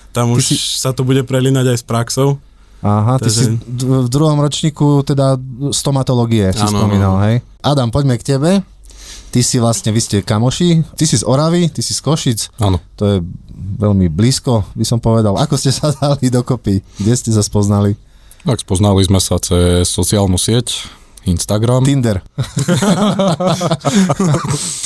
Tam 0.09 0.29
už 0.29 0.41
si- 0.43 0.59
sa 0.77 0.89
to 0.89 1.01
bude 1.01 1.21
prelinať 1.21 1.65
aj 1.67 1.77
s 1.79 1.83
praxou. 1.83 2.37
Aha, 2.79 3.15
ty 3.15 3.25
Takže- 3.25 3.39
si 3.39 3.45
d- 3.55 3.87
v 4.03 4.07
druhom 4.07 4.37
ročníku 4.37 5.01
teda 5.01 5.39
stomatológie 5.71 6.51
si 6.51 6.61
Áno, 6.61 6.79
spomínal, 6.79 7.15
hej? 7.23 7.35
Adam, 7.59 7.87
poďme 7.87 8.15
k 8.15 8.27
tebe. 8.27 8.51
Ty 9.29 9.39
si 9.39 9.57
vlastne, 9.57 9.89
vy 9.89 9.97
ste 9.97 10.17
kamoši, 10.19 10.85
ty 10.93 11.03
si 11.03 11.15
z 11.15 11.23
Oravy, 11.23 11.65
ty 11.67 11.79
si 11.79 11.89
z 11.89 11.99
Košic, 11.99 12.53
Áno. 12.57 12.77
to 12.93 13.03
je 13.03 13.15
veľmi 13.75 14.05
blízko, 14.07 14.61
by 14.71 14.83
som 14.83 14.97
povedal. 14.97 15.33
Ako 15.35 15.55
ste 15.55 15.69
sa 15.69 15.89
dali 15.95 16.27
dokopy? 16.27 16.85
Kde 16.93 17.13
ste 17.13 17.29
sa 17.29 17.41
spoznali? 17.41 17.97
Tak 18.43 18.59
spoznali 18.59 19.07
sme 19.07 19.23
sa 19.23 19.39
cez 19.39 19.87
sociálnu 19.87 20.35
sieť 20.35 20.83
Instagram. 21.23 21.87
Tinder. 21.87 22.19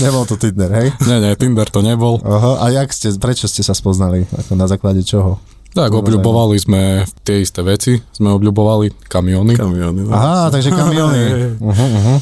Nebol 0.06 0.30
to 0.30 0.38
Tinder, 0.38 0.70
hej? 0.70 0.94
Nie, 1.10 1.18
nie, 1.18 1.34
Tinder 1.34 1.66
to 1.66 1.82
nebol. 1.82 2.22
Aha, 2.22 2.62
a 2.62 2.66
jak 2.70 2.94
ste, 2.94 3.10
prečo 3.18 3.50
ste 3.50 3.66
sa 3.66 3.74
spoznali? 3.74 4.30
Ako 4.30 4.54
na 4.54 4.70
základe 4.70 5.02
čoho? 5.02 5.42
Tak, 5.74 5.90
obľubovali 5.90 6.58
sme 6.62 6.82
tie 7.26 7.42
isté 7.42 7.66
veci. 7.66 7.98
Sme 8.14 8.30
obľubovali 8.38 9.10
kamiony. 9.10 9.58
Kamiony. 9.58 10.06
No. 10.06 10.14
Aha, 10.14 10.54
takže 10.54 10.70
kamiony. 10.74 11.22
Uh-huh, 11.58 11.74
uh-huh. 11.74 12.20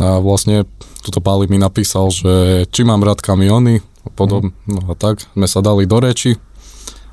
A 0.00 0.06
vlastne 0.22 0.64
tuto 1.02 1.20
Páli 1.20 1.50
mi 1.50 1.58
napísal, 1.58 2.08
že 2.14 2.64
či 2.70 2.86
mám 2.86 3.02
rád 3.02 3.18
kamiony. 3.20 3.82
A 4.06 4.08
potom, 4.08 4.48
no 4.64 4.80
a 4.88 4.96
tak, 4.96 5.20
sme 5.36 5.44
sa 5.44 5.60
dali 5.60 5.84
do 5.84 6.00
reči. 6.00 6.40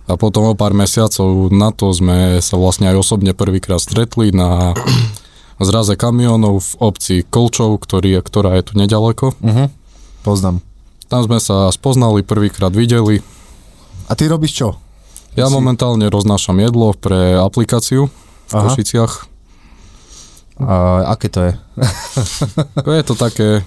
A 0.07 0.15
potom 0.15 0.47
o 0.47 0.55
pár 0.55 0.71
mesiacov 0.71 1.51
na 1.51 1.75
to 1.75 1.91
sme 1.91 2.39
sa 2.39 2.55
vlastne 2.55 2.87
aj 2.87 3.03
osobne 3.03 3.35
prvýkrát 3.35 3.83
stretli 3.83 4.31
na 4.31 4.71
zraze 5.59 5.99
kamionov 5.99 6.63
v 6.63 6.71
obci 6.79 7.15
Kolčov, 7.27 7.75
ktorý 7.83 8.23
ktorá 8.23 8.55
je 8.55 8.63
tu 8.71 8.73
nedaleko. 8.79 9.35
uh-huh. 9.35 9.67
Poznám. 10.23 10.63
Tam 11.07 11.23
sme 11.23 11.39
sa 11.39 11.71
spoznali, 11.71 12.19
prvýkrát 12.23 12.71
videli. 12.71 13.23
A 14.07 14.15
ty 14.15 14.27
robíš 14.27 14.59
čo? 14.59 14.67
Ja 15.39 15.47
Si- 15.47 15.55
momentálne 15.55 16.07
roznášam 16.07 16.59
jedlo 16.59 16.91
pre 16.95 17.35
aplikáciu 17.39 18.07
v 18.47 18.51
Aha. 18.51 18.63
Košiciach. 18.67 19.13
A 20.57 20.75
aké 21.13 21.27
to 21.29 21.39
je? 21.45 21.53
Je 22.97 23.03
to 23.05 23.13
také, 23.13 23.61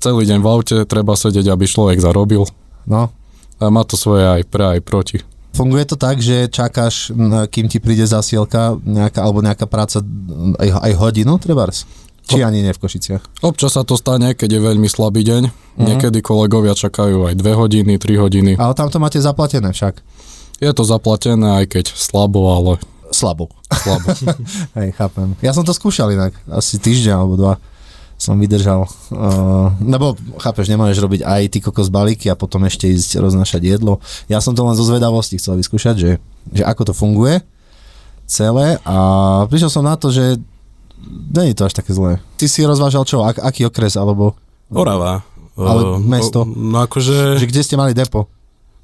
celý 0.00 0.24
deň 0.24 0.38
v 0.40 0.48
aute, 0.48 0.76
treba 0.88 1.12
sedieť, 1.14 1.52
aby 1.52 1.68
človek 1.68 2.00
zarobil. 2.00 2.48
No, 2.88 3.12
A 3.60 3.64
má 3.68 3.84
to 3.84 3.94
svoje 4.00 4.24
aj 4.24 4.42
pre, 4.48 4.78
aj 4.78 4.80
proti. 4.80 5.18
Funguje 5.54 5.86
to 5.86 5.94
tak, 5.94 6.18
že 6.18 6.50
čakáš, 6.50 7.14
kým 7.48 7.70
ti 7.70 7.78
príde 7.78 8.02
zasielka 8.04 8.74
nejaká, 8.82 9.22
alebo 9.22 9.38
nejaká 9.38 9.70
práca 9.70 10.02
aj, 10.58 10.68
aj 10.82 10.92
hodinu, 10.98 11.38
trebárs? 11.38 11.86
Či 12.24 12.40
ani 12.40 12.64
nie 12.64 12.72
v 12.72 12.80
Košiciach? 12.80 13.44
Občas 13.44 13.76
sa 13.76 13.84
to 13.84 13.94
stane, 14.00 14.32
keď 14.34 14.58
je 14.58 14.60
veľmi 14.60 14.88
slabý 14.88 15.22
deň. 15.22 15.42
Mhm. 15.78 15.84
Niekedy 15.86 16.18
kolegovia 16.24 16.74
čakajú 16.74 17.30
aj 17.30 17.34
2 17.38 17.44
hodiny, 17.54 18.00
3 18.00 18.18
hodiny. 18.18 18.52
Ale 18.58 18.74
tam 18.74 18.88
to 18.90 18.98
máte 18.98 19.20
zaplatené 19.20 19.70
však. 19.70 20.00
Je 20.58 20.70
to 20.72 20.82
zaplatené, 20.82 21.62
aj 21.62 21.66
keď 21.70 21.84
slabo, 21.94 22.50
ale 22.50 22.72
Slabo. 23.14 23.46
slabo. 23.70 24.10
Hej, 24.80 24.90
chápem. 24.98 25.38
Ja 25.38 25.54
som 25.54 25.62
to 25.62 25.70
skúšal 25.70 26.10
inak, 26.10 26.34
asi 26.50 26.82
týždeň 26.82 27.14
alebo 27.14 27.34
dva 27.38 27.54
som 28.24 28.40
vydržal. 28.40 28.88
Uh, 29.12 29.68
lebo, 29.84 30.16
chápeš, 30.40 30.72
nemôžeš 30.72 31.04
robiť 31.04 31.20
aj 31.20 31.42
ty 31.52 31.58
kokos 31.60 31.92
balíky 31.92 32.32
a 32.32 32.38
potom 32.38 32.64
ešte 32.64 32.88
ísť 32.88 33.20
roznášať 33.20 33.76
jedlo. 33.76 34.00
Ja 34.32 34.40
som 34.40 34.56
to 34.56 34.64
len 34.64 34.72
zo 34.72 34.88
zvedavosti 34.88 35.36
chcel 35.36 35.60
vyskúšať, 35.60 35.94
že, 36.00 36.10
že 36.48 36.62
ako 36.64 36.88
to 36.88 36.92
funguje 36.96 37.44
celé 38.24 38.80
a 38.88 38.96
prišiel 39.52 39.68
som 39.68 39.84
na 39.84 40.00
to, 40.00 40.08
že 40.08 40.40
není 41.36 41.52
to 41.52 41.68
až 41.68 41.76
také 41.76 41.92
zlé. 41.92 42.24
Ty 42.40 42.48
si 42.48 42.64
rozvážal 42.64 43.04
čo, 43.04 43.20
ak, 43.20 43.36
aký 43.36 43.68
okres, 43.68 44.00
alebo 44.00 44.32
Orava. 44.72 45.20
Ale 45.54 45.80
O, 45.84 46.02
mesto? 46.02 46.42
o, 46.42 46.48
No 46.48 46.82
akože... 46.82 47.36
že 47.38 47.46
kde 47.46 47.62
ste 47.62 47.76
mali 47.76 47.92
depo? 47.94 48.26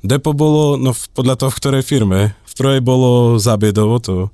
Depo 0.04 0.36
bolo, 0.36 0.76
no 0.76 0.92
podľa 1.16 1.34
toho, 1.40 1.50
v 1.50 1.58
ktorej 1.58 1.82
firme. 1.82 2.20
V 2.46 2.52
prvej 2.54 2.80
bolo 2.84 3.40
Zabiedovo, 3.40 3.96
to 3.98 4.28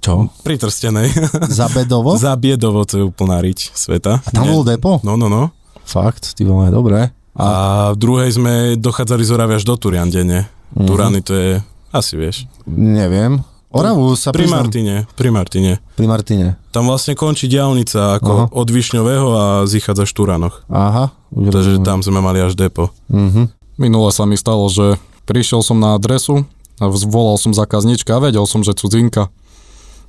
Čo? 0.00 0.32
pri 0.40 0.56
Trstenej. 0.56 1.08
Zabedovo? 1.60 2.16
Zabiedovo, 2.16 2.82
to 2.82 2.94
je 2.96 3.04
úplná 3.04 3.38
riť 3.38 3.70
sveta. 3.72 4.18
A 4.18 4.28
tam 4.30 4.48
bolo 4.48 4.64
depo? 4.64 4.98
No, 5.00 5.14
no, 5.14 5.28
no. 5.28 5.52
Fakt, 5.84 6.34
ty 6.34 6.42
vole, 6.42 6.68
dobre. 6.68 7.12
A 7.32 7.48
v 7.92 7.96
druhej 7.96 8.30
sme 8.32 8.54
dochádzali 8.74 9.22
z 9.22 9.30
Oravy 9.30 9.52
až 9.56 9.64
do 9.64 9.76
Turian 9.76 10.08
denne. 10.08 10.48
Mhm. 10.72 10.86
Turany 10.86 11.20
to 11.20 11.32
je, 11.32 11.50
asi 11.90 12.14
vieš. 12.14 12.48
Neviem. 12.66 13.42
Oravu 13.70 14.18
sa 14.18 14.34
Pri 14.34 14.44
priznám, 14.44 14.66
Martine, 14.66 14.94
pri 15.14 15.30
Martine. 15.30 15.72
pri 15.94 16.06
Martine. 16.06 16.46
Tam 16.68 16.90
vlastne 16.90 17.14
končí 17.14 17.46
diálnica 17.46 18.18
ako 18.18 18.32
Aha. 18.32 18.44
od 18.50 18.66
Višňového 18.66 19.28
a 19.30 19.44
zichádza 19.62 20.02
v 20.02 20.10
Štúranoch. 20.10 20.66
Aha. 20.66 21.14
Už 21.30 21.54
Takže 21.54 21.78
rozumiem. 21.78 21.86
tam 21.86 21.98
sme 22.02 22.18
mali 22.18 22.42
až 22.42 22.58
depo. 22.58 22.90
Mhm. 23.06 23.46
Minule 23.78 24.10
sa 24.10 24.26
mi 24.26 24.34
stalo, 24.34 24.66
že 24.66 24.98
prišiel 25.22 25.62
som 25.62 25.78
na 25.78 25.94
adresu 25.94 26.42
a 26.76 26.90
volal 26.90 27.38
som 27.38 27.54
zákaznička 27.54 28.10
a 28.10 28.20
vedel 28.20 28.42
som, 28.42 28.60
že 28.60 28.74
cudzinka. 28.74 29.30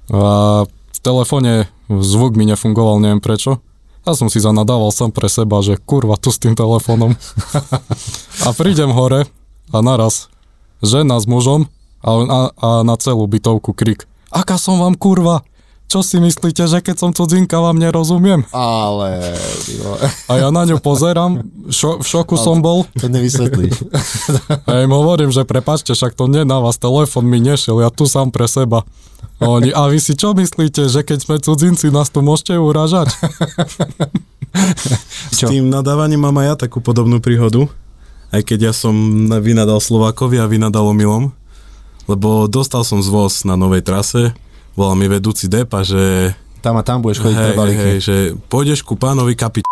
A 0.10 0.64
v 0.66 1.00
telefóne 1.04 1.70
zvuk 1.92 2.34
mi 2.34 2.50
nefungoval, 2.50 3.04
neviem 3.04 3.22
prečo. 3.22 3.62
Ja 4.02 4.18
som 4.18 4.34
si 4.34 4.42
zanadával 4.42 4.90
sám 4.90 5.14
pre 5.14 5.30
seba, 5.30 5.62
že 5.62 5.78
kurva 5.78 6.18
tu 6.18 6.34
s 6.34 6.42
tým 6.42 6.58
telefónom. 6.58 7.14
a 8.48 8.50
prídem 8.58 8.90
hore 8.90 9.30
a 9.70 9.78
naraz 9.86 10.32
žena 10.82 11.22
s 11.22 11.30
mužom 11.30 11.70
a, 12.02 12.10
a, 12.10 12.40
a 12.50 12.70
na 12.82 12.98
celú 12.98 13.30
bytovku 13.30 13.78
krik. 13.78 14.10
Aká 14.34 14.58
som 14.58 14.82
vám 14.82 14.98
kurva? 14.98 15.46
Čo 15.92 16.00
si 16.08 16.24
myslíte, 16.24 16.72
že 16.72 16.80
keď 16.80 16.96
som 16.96 17.12
cudzinka 17.12 17.60
vám 17.60 17.76
nerozumiem? 17.76 18.48
Ale... 18.56 19.36
A 20.32 20.40
ja 20.40 20.48
na 20.48 20.64
ňu 20.64 20.80
pozerám, 20.80 21.44
šo, 21.68 22.00
v 22.00 22.06
šoku 22.08 22.40
som 22.40 22.64
bol. 22.64 22.88
To 22.96 23.12
nevysvetlíš. 23.12 23.92
A 24.72 24.80
ja 24.80 24.88
im 24.88 24.96
hovorím, 24.96 25.36
že 25.36 25.44
prepačte, 25.44 25.92
však 25.92 26.16
to 26.16 26.32
nie 26.32 26.48
na 26.48 26.64
vás, 26.64 26.80
telefon 26.80 27.28
mi 27.28 27.44
nešiel, 27.44 27.84
ja 27.84 27.92
tu 27.92 28.08
sám 28.08 28.32
pre 28.32 28.48
seba. 28.48 28.88
A 29.44 29.52
oni, 29.52 29.76
a 29.76 29.92
vy 29.92 30.00
si 30.00 30.16
čo 30.16 30.32
myslíte, 30.32 30.88
že 30.88 31.04
keď 31.04 31.20
sme 31.28 31.36
cudzinci, 31.44 31.92
nás 31.92 32.08
tu 32.08 32.24
môžete 32.24 32.56
uražať? 32.56 33.12
S 35.32 35.44
Čo? 35.44 35.52
tým 35.52 35.68
nadávaním 35.68 36.24
mám 36.24 36.40
aj 36.40 36.46
ja 36.46 36.56
takú 36.68 36.80
podobnú 36.80 37.20
príhodu. 37.20 37.68
Aj 38.32 38.40
keď 38.40 38.72
ja 38.72 38.74
som 38.76 38.94
na- 39.28 39.44
vynadal 39.44 39.84
Slovákovi 39.84 40.40
a 40.40 40.48
vynadal 40.48 40.88
omylom. 40.88 41.36
Lebo 42.08 42.48
dostal 42.48 42.84
som 42.88 43.04
zvoz 43.04 43.44
na 43.44 43.56
novej 43.60 43.84
trase. 43.84 44.32
Volal 44.76 44.96
mi 44.96 45.08
vedúci 45.12 45.52
depa, 45.52 45.84
že 45.84 46.32
Tam 46.64 46.78
a 46.80 46.84
tam 46.86 47.04
budeš 47.04 47.20
chodiť 47.26 47.38
pre 47.38 47.52
hej, 47.52 47.58
balíky. 47.58 47.82
hej, 47.84 47.98
že 48.00 48.16
pôjdeš 48.48 48.86
ku 48.86 48.96
pánovi 48.96 49.36
kapiť 49.36 49.66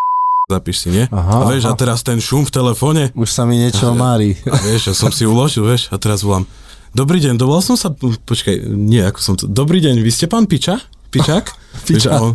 zapíš 0.49 0.81
si, 0.81 0.89
nie? 0.89 1.05
Aha, 1.13 1.45
a 1.45 1.53
vieš, 1.53 1.69
aha. 1.69 1.77
a 1.77 1.79
teraz 1.79 2.01
ten 2.01 2.17
šum 2.17 2.41
v 2.41 2.49
telefóne, 2.49 3.13
Už 3.13 3.29
sa 3.29 3.45
mi 3.45 3.61
niečo 3.61 3.93
mári. 3.93 4.33
a 4.49 4.57
vieš, 4.65 4.89
ja 4.89 4.95
som 4.97 5.13
si 5.13 5.21
uložil, 5.21 5.61
vieš, 5.61 5.93
a 5.93 6.01
teraz 6.01 6.25
volám, 6.25 6.49
dobrý 6.89 7.21
deň, 7.21 7.37
dovolal 7.37 7.61
som 7.61 7.77
sa, 7.77 7.93
počkaj, 7.93 8.65
nie, 8.65 8.97
ako 9.05 9.19
som 9.21 9.33
to, 9.37 9.45
dobrý 9.45 9.77
deň, 9.77 10.01
vy 10.01 10.09
ste 10.09 10.25
pán 10.25 10.49
Piča? 10.49 10.81
Pičák? 11.13 11.45
Vieš, 11.89 12.05
a 12.09 12.17
on, 12.21 12.33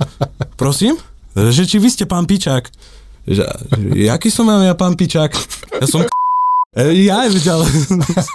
prosím? 0.54 0.94
Že 1.34 1.62
či 1.66 1.76
vy 1.82 1.90
ste 1.90 2.04
pán 2.06 2.26
Pičák? 2.26 2.70
Že, 3.26 3.42
jaký 3.98 4.30
som 4.30 4.46
ja, 4.46 4.70
ja 4.70 4.74
pán 4.78 4.94
Pičák? 4.94 5.34
Ja 5.82 5.86
som 5.90 6.06
Ja 6.74 7.22
aj 7.22 7.38
ale, 7.46 7.66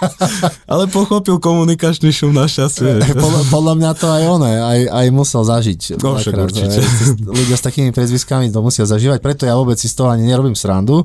ale 0.72 0.84
pochopil 0.88 1.36
komunikačný 1.36 2.08
šum 2.08 2.32
našťastie. 2.32 3.12
podľa, 3.12 3.42
podľa 3.52 3.74
mňa 3.76 3.90
to 4.00 4.06
aj 4.08 4.24
on, 4.32 4.40
aj, 4.48 4.80
aj 4.88 5.06
musel 5.12 5.44
zažiť. 5.44 6.00
No, 6.00 6.16
však 6.16 6.48
určite. 6.48 6.80
hej. 6.80 7.20
Ľudia 7.20 7.56
s 7.60 7.64
takými 7.64 7.92
prezviskami 7.92 8.48
to 8.48 8.64
musia 8.64 8.88
zažívať, 8.88 9.20
preto 9.20 9.44
ja 9.44 9.52
vôbec 9.60 9.76
si 9.76 9.92
z 9.92 9.94
toho 10.00 10.08
ani 10.08 10.24
nerobím 10.24 10.56
srandu, 10.56 11.04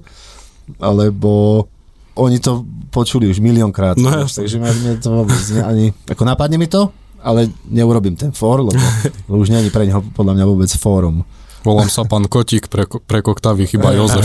lebo 0.80 1.68
oni 2.16 2.40
to 2.40 2.64
počuli 2.88 3.28
už 3.28 3.44
miliónkrát. 3.44 4.00
No 4.00 4.24
takže 4.24 4.56
mňa, 4.56 4.72
mňa 4.72 4.94
to 5.04 5.10
vôbec 5.12 5.44
ne, 5.52 5.62
ani, 5.68 5.86
ako 6.08 6.24
napadne 6.24 6.56
mi 6.56 6.72
to, 6.72 6.88
ale 7.20 7.52
neurobím 7.68 8.16
ten 8.16 8.32
for, 8.32 8.64
lebo, 8.64 8.80
lebo 9.28 9.36
už 9.44 9.52
není 9.52 9.68
pre 9.76 9.84
neho 9.84 10.00
podľa 10.16 10.40
mňa 10.40 10.46
vôbec 10.48 10.72
fórum. 10.80 11.28
Volám 11.66 11.90
sa 11.90 12.06
pán 12.06 12.30
Kotík, 12.30 12.70
pre, 12.70 12.86
pre 12.86 13.26
koktavy 13.26 13.66
chyba 13.66 13.92
Jozef. 13.98 14.24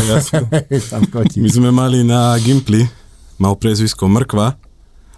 Tam 0.92 1.08
kotí. 1.08 1.40
My 1.40 1.48
sme 1.50 1.70
mali 1.72 2.04
na 2.04 2.36
Gimply, 2.36 2.84
mal 3.40 3.56
priezvisko 3.56 4.06
Mrkva, 4.06 4.60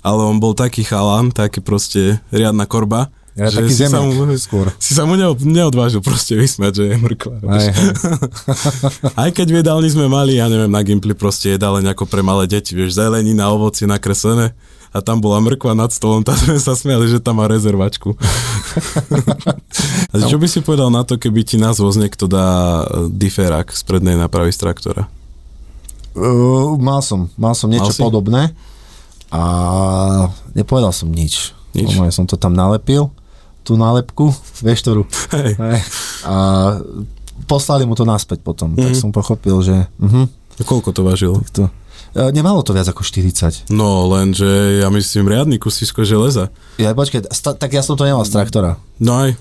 ale 0.03 0.21
on 0.23 0.39
bol 0.39 0.55
taký 0.55 0.87
chalán, 0.87 1.35
taký 1.35 1.59
proste 1.59 2.23
riadna 2.31 2.65
korba, 2.65 3.11
Ja, 3.33 3.49
taký 3.49 3.73
si 3.73 3.89
sa, 3.89 4.05
mu, 4.05 4.13
skôr. 4.37 4.69
si 4.77 4.93
sa 4.93 5.09
mu 5.09 5.17
neod, 5.17 5.41
neodvážil 5.41 6.05
proste 6.05 6.37
vysmať, 6.37 6.73
že 6.77 6.85
je 6.85 6.95
Mrkva. 7.01 7.37
Aj. 7.49 7.67
Aj 9.25 9.31
keď 9.33 9.47
v 9.49 9.59
jedálni 9.65 9.89
sme 9.89 10.05
mali, 10.05 10.37
ja 10.37 10.53
neviem, 10.53 10.69
na 10.69 10.85
Gimply 10.85 11.17
proste 11.17 11.57
jedáleň 11.57 11.97
ako 11.97 12.05
pre 12.05 12.21
malé 12.21 12.45
deti, 12.45 12.77
vieš, 12.77 13.01
zelenina, 13.01 13.49
ovoci 13.49 13.89
nakreslené 13.89 14.53
a 14.93 15.01
tam 15.01 15.25
bola 15.25 15.41
mrkva 15.41 15.73
nad 15.73 15.89
stolom, 15.89 16.21
tam 16.21 16.37
sme 16.37 16.61
sa 16.61 16.77
smiali, 16.77 17.09
že 17.09 17.25
tam 17.25 17.41
má 17.41 17.49
rezervačku. 17.49 18.13
a 20.13 20.15
čo 20.29 20.37
by 20.37 20.47
si 20.47 20.61
povedal 20.61 20.93
na 20.93 21.01
to, 21.01 21.17
keby 21.17 21.41
ti 21.49 21.57
nás 21.57 21.81
voz 21.81 21.97
niekto 21.97 22.29
dá 22.29 22.85
e, 22.85 23.09
diferák 23.09 23.73
z 23.73 23.81
prednej 23.89 24.21
nápravy 24.21 24.53
z 24.53 24.61
traktora? 24.61 25.09
Uh, 26.13 26.77
mal 26.77 27.01
som, 27.01 27.29
mal 27.35 27.53
som 27.53 27.67
niečo 27.67 27.89
Mal 27.89 27.97
si? 27.97 28.03
podobné 28.03 28.43
a 29.29 29.43
nepovedal 30.53 30.91
som 30.91 31.09
nič. 31.09 31.57
Nič? 31.73 31.89
Normálne 31.89 32.13
som 32.13 32.25
to 32.25 32.37
tam 32.37 32.53
nalepil, 32.53 33.09
tú 33.63 33.75
nálepku, 33.75 34.29
vieš 34.61 34.83
ktorú. 34.83 35.03
Hej. 35.33 35.57
Hej. 35.57 35.79
A 36.23 36.35
poslali 37.45 37.83
mu 37.83 37.93
to 37.93 38.05
naspäť 38.05 38.41
potom, 38.41 38.73
tak 38.73 38.93
Mhm. 38.93 38.99
som 38.99 39.09
pochopil, 39.09 39.57
že 39.59 39.89
uh-huh, 39.91 40.29
A 40.29 40.63
koľko 40.63 40.91
to 40.91 41.01
vážilo? 41.01 41.41
to, 41.49 41.73
e, 42.13 42.29
nemalo 42.29 42.61
to 42.61 42.71
viac 42.71 42.87
ako 42.87 43.01
40. 43.01 43.65
No, 43.69 44.05
lenže 44.07 44.45
ja 44.79 44.89
myslím 44.89 45.27
riadny 45.27 45.57
kusisko 45.57 46.03
železa. 46.03 46.53
Ja, 46.77 46.93
počkaj, 46.93 47.25
sta, 47.29 47.53
tak 47.53 47.71
ja 47.71 47.81
som 47.81 47.95
to 47.95 48.05
nemal 48.05 48.21
z 48.21 48.37
traktora. 48.37 48.77
No 48.99 49.17
aj, 49.19 49.33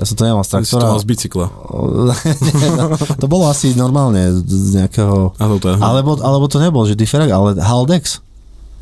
Ja 0.00 0.04
som 0.04 0.16
to 0.16 0.24
nemal 0.24 0.40
z 0.40 0.48
si 0.48 0.52
to 0.66 0.80
traktora. 0.80 0.88
mal 0.88 0.98
z 0.98 1.06
bicykla. 1.06 1.46
No, 2.70 2.84
to 3.14 3.26
bolo 3.26 3.44
asi 3.46 3.72
normálne 3.74 4.40
z 4.40 4.78
nejakého... 4.78 5.36
Auta. 5.36 5.76
Alebo, 5.76 6.16
alebo 6.18 6.46
to 6.46 6.56
nebol, 6.56 6.82
že 6.82 6.94
Differek, 6.94 7.28
ale 7.28 7.54
Haldex. 7.54 8.24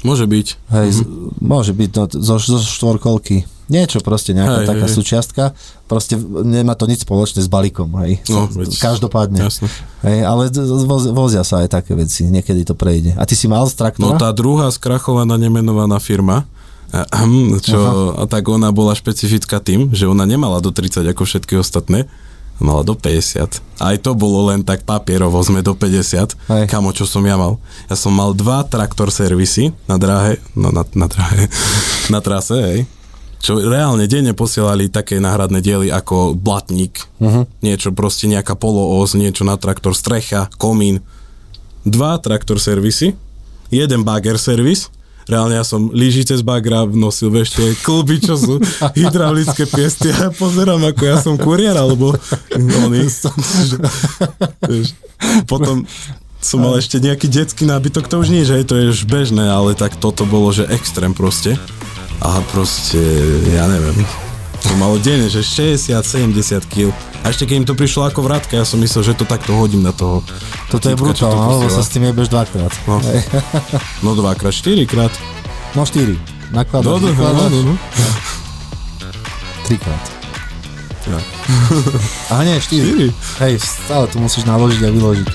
Môže 0.01 0.25
byť. 0.25 0.47
Hej, 0.71 0.89
Mhm. 0.89 0.97
mm-hmm. 0.97 1.43
môže 1.43 1.73
byť 1.73 1.91
no, 1.93 2.03
zo, 2.07 2.35
zo 2.39 2.59
štvorkolky. 2.61 3.43
Niečo 3.69 4.01
proste, 4.01 4.33
nejaká 4.33 4.63
Hej, 4.63 4.69
taká 4.71 4.87
hej, 4.87 4.95
súčiastka. 4.95 5.45
Proste 5.85 6.17
nemá 6.41 6.73
to 6.73 6.87
nič 6.87 7.03
spoločné 7.03 7.43
s 7.43 7.51
balíkom, 7.51 7.91
hej. 8.01 8.17
No, 8.27 8.49
veď- 8.49 8.79
Každopádne. 8.79 9.45
Jasne. 9.45 9.69
Hej, 10.01 10.19
ale 10.23 10.49
voz, 10.87 11.05
vozia 11.07 11.43
sa 11.43 11.61
aj 11.61 11.75
také 11.75 11.93
veci, 11.93 12.25
niekedy 12.25 12.63
to 12.63 12.73
prejde. 12.73 13.13
A 13.13 13.27
ty 13.27 13.35
si 13.35 13.45
mal 13.45 13.67
z 13.67 13.75
No 13.75 13.81
traktora? 13.83 14.17
tá 14.17 14.31
druhá 14.31 14.71
skrachovaná 14.71 15.37
nemenovaná 15.37 15.99
firma, 15.99 16.49
čo, 17.61 18.17
a 18.17 18.25
tak 18.25 18.49
ona 18.49 18.73
bola 18.73 18.97
špecifická 18.97 19.61
tým, 19.61 19.93
že 19.93 20.09
ona 20.09 20.25
nemala 20.25 20.65
do 20.65 20.73
30 20.73 21.05
ako 21.13 21.29
všetky 21.29 21.61
ostatné, 21.61 22.09
mala 22.59 22.83
do 22.83 22.99
50. 22.99 23.61
Aj 23.79 23.97
to 24.01 24.11
bolo 24.19 24.51
len 24.51 24.67
tak 24.67 24.83
papierovo, 24.83 25.39
sme 25.45 25.63
do 25.63 25.77
50. 25.77 26.35
Hej. 26.51 26.65
Kamo, 26.67 26.91
čo 26.91 27.07
som 27.07 27.23
ja 27.23 27.39
mal? 27.39 27.61
Ja 27.87 27.95
som 27.95 28.11
mal 28.11 28.35
dva 28.35 28.67
traktor 28.67 29.15
servisy 29.15 29.71
na 29.87 30.01
dráhe, 30.01 30.43
no 30.59 30.75
na, 30.75 30.83
na 30.97 31.07
dráhe, 31.07 31.47
na 32.15 32.19
trase, 32.19 32.57
hej. 32.59 32.81
Čo 33.39 33.63
reálne 33.63 34.11
denne 34.11 34.35
posielali 34.35 34.91
také 34.91 35.23
náhradné 35.23 35.63
diely 35.63 35.95
ako 35.95 36.35
blatník, 36.35 36.99
uh-huh. 37.23 37.47
niečo 37.63 37.95
proste 37.95 38.27
nejaká 38.27 38.59
poloos, 38.59 39.15
niečo 39.15 39.47
na 39.47 39.55
traktor, 39.55 39.95
strecha, 39.95 40.51
komín. 40.59 41.07
Dva 41.87 42.19
traktor 42.19 42.59
servisy, 42.59 43.15
jeden 43.71 44.03
bager 44.03 44.43
servis, 44.43 44.91
reálne 45.29 45.61
ja 45.61 45.65
som 45.65 45.93
lyžice 45.93 46.35
z 46.35 46.43
bagra 46.43 46.89
nosil, 46.89 47.29
vieš, 47.29 47.55
tie 47.55 47.77
kluby, 47.85 48.19
čo 48.19 48.35
sú 48.35 48.55
hydraulické 48.97 49.69
piesty 49.69 50.11
a 50.11 50.29
ja 50.29 50.31
pozerám, 50.33 50.81
ako 50.89 51.03
ja 51.05 51.17
som 51.21 51.37
kuriér, 51.37 51.77
alebo 51.77 52.17
oni. 52.57 53.07
potom 55.51 55.85
som 56.39 56.59
mal 56.63 56.79
ešte 56.79 57.03
nejaký 57.03 57.27
detský 57.29 57.67
nábytok, 57.67 58.07
to 58.07 58.23
už 58.23 58.29
nie, 58.31 58.47
že 58.47 58.63
to 58.65 58.79
je 58.79 58.95
už 58.95 59.05
bežné, 59.11 59.51
ale 59.51 59.75
tak 59.75 59.99
toto 59.99 60.25
bolo, 60.25 60.55
že 60.55 60.71
extrém 60.71 61.13
proste. 61.13 61.59
A 62.19 62.43
proste, 62.51 62.99
ja 63.47 63.71
neviem, 63.71 64.03
to 64.63 64.75
malo 64.77 64.99
denne, 64.99 65.31
že 65.31 65.41
60-70 65.43 66.67
kg. 66.67 66.91
A 67.23 67.31
ešte 67.31 67.47
keď 67.47 67.55
im 67.63 67.67
to 67.67 67.75
prišlo 67.75 68.07
ako 68.07 68.27
vrátka, 68.27 68.59
ja 68.59 68.67
som 68.67 68.79
myslel, 68.79 69.03
že 69.03 69.19
to 69.19 69.27
takto 69.27 69.55
hodím 69.55 69.83
na 69.83 69.95
toho. 69.95 70.23
Toto 70.71 70.87
je 70.87 70.95
typka, 70.95 71.15
čo 71.15 71.27
to 71.27 71.35
brutálne, 71.35 71.67
lebo 71.67 71.71
sa 71.71 71.83
s 71.83 71.91
tým 71.91 72.05
jebeš 72.07 72.29
dvakrát. 72.31 72.73
No. 72.87 72.99
No 74.05 74.15
dvakrát, 74.15 74.55
štyrikrát. 74.55 75.11
No 75.75 75.83
štyri. 75.83 76.19
Nakladaš, 76.55 76.87
No, 76.87 76.97
no, 76.97 77.03
no, 77.03 77.09
vykladaš, 77.13 77.53
no, 77.53 77.61
no. 77.63 77.75
trikrát. 79.69 80.05
Ja. 81.09 81.21
A 82.33 82.45
nie, 82.45 82.57
štyri. 82.61 82.85
Štyri. 82.89 83.09
Hej, 83.41 83.53
stále 83.61 84.05
tu 84.13 84.21
musíš 84.21 84.45
naložiť 84.45 84.81
a 84.85 84.91
vyložiť. 84.93 85.29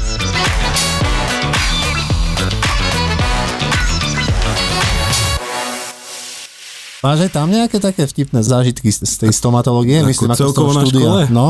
Máš 7.03 7.19
aj 7.21 7.31
tam 7.31 7.47
nejaké 7.47 7.77
také 7.77 8.03
vtipné 8.03 8.39
zážitky 8.39 8.87
z 8.87 9.03
z 9.03 9.15
tej 9.19 9.31
stomatológie? 9.31 9.99
Ako 9.99 10.07
Myslím, 10.07 10.31
ako 10.31 10.39
z 10.41 10.55
toho 10.55 10.71
na 10.71 10.81
štúdia. 10.81 10.99
škole? 11.01 11.21
No, 11.29 11.47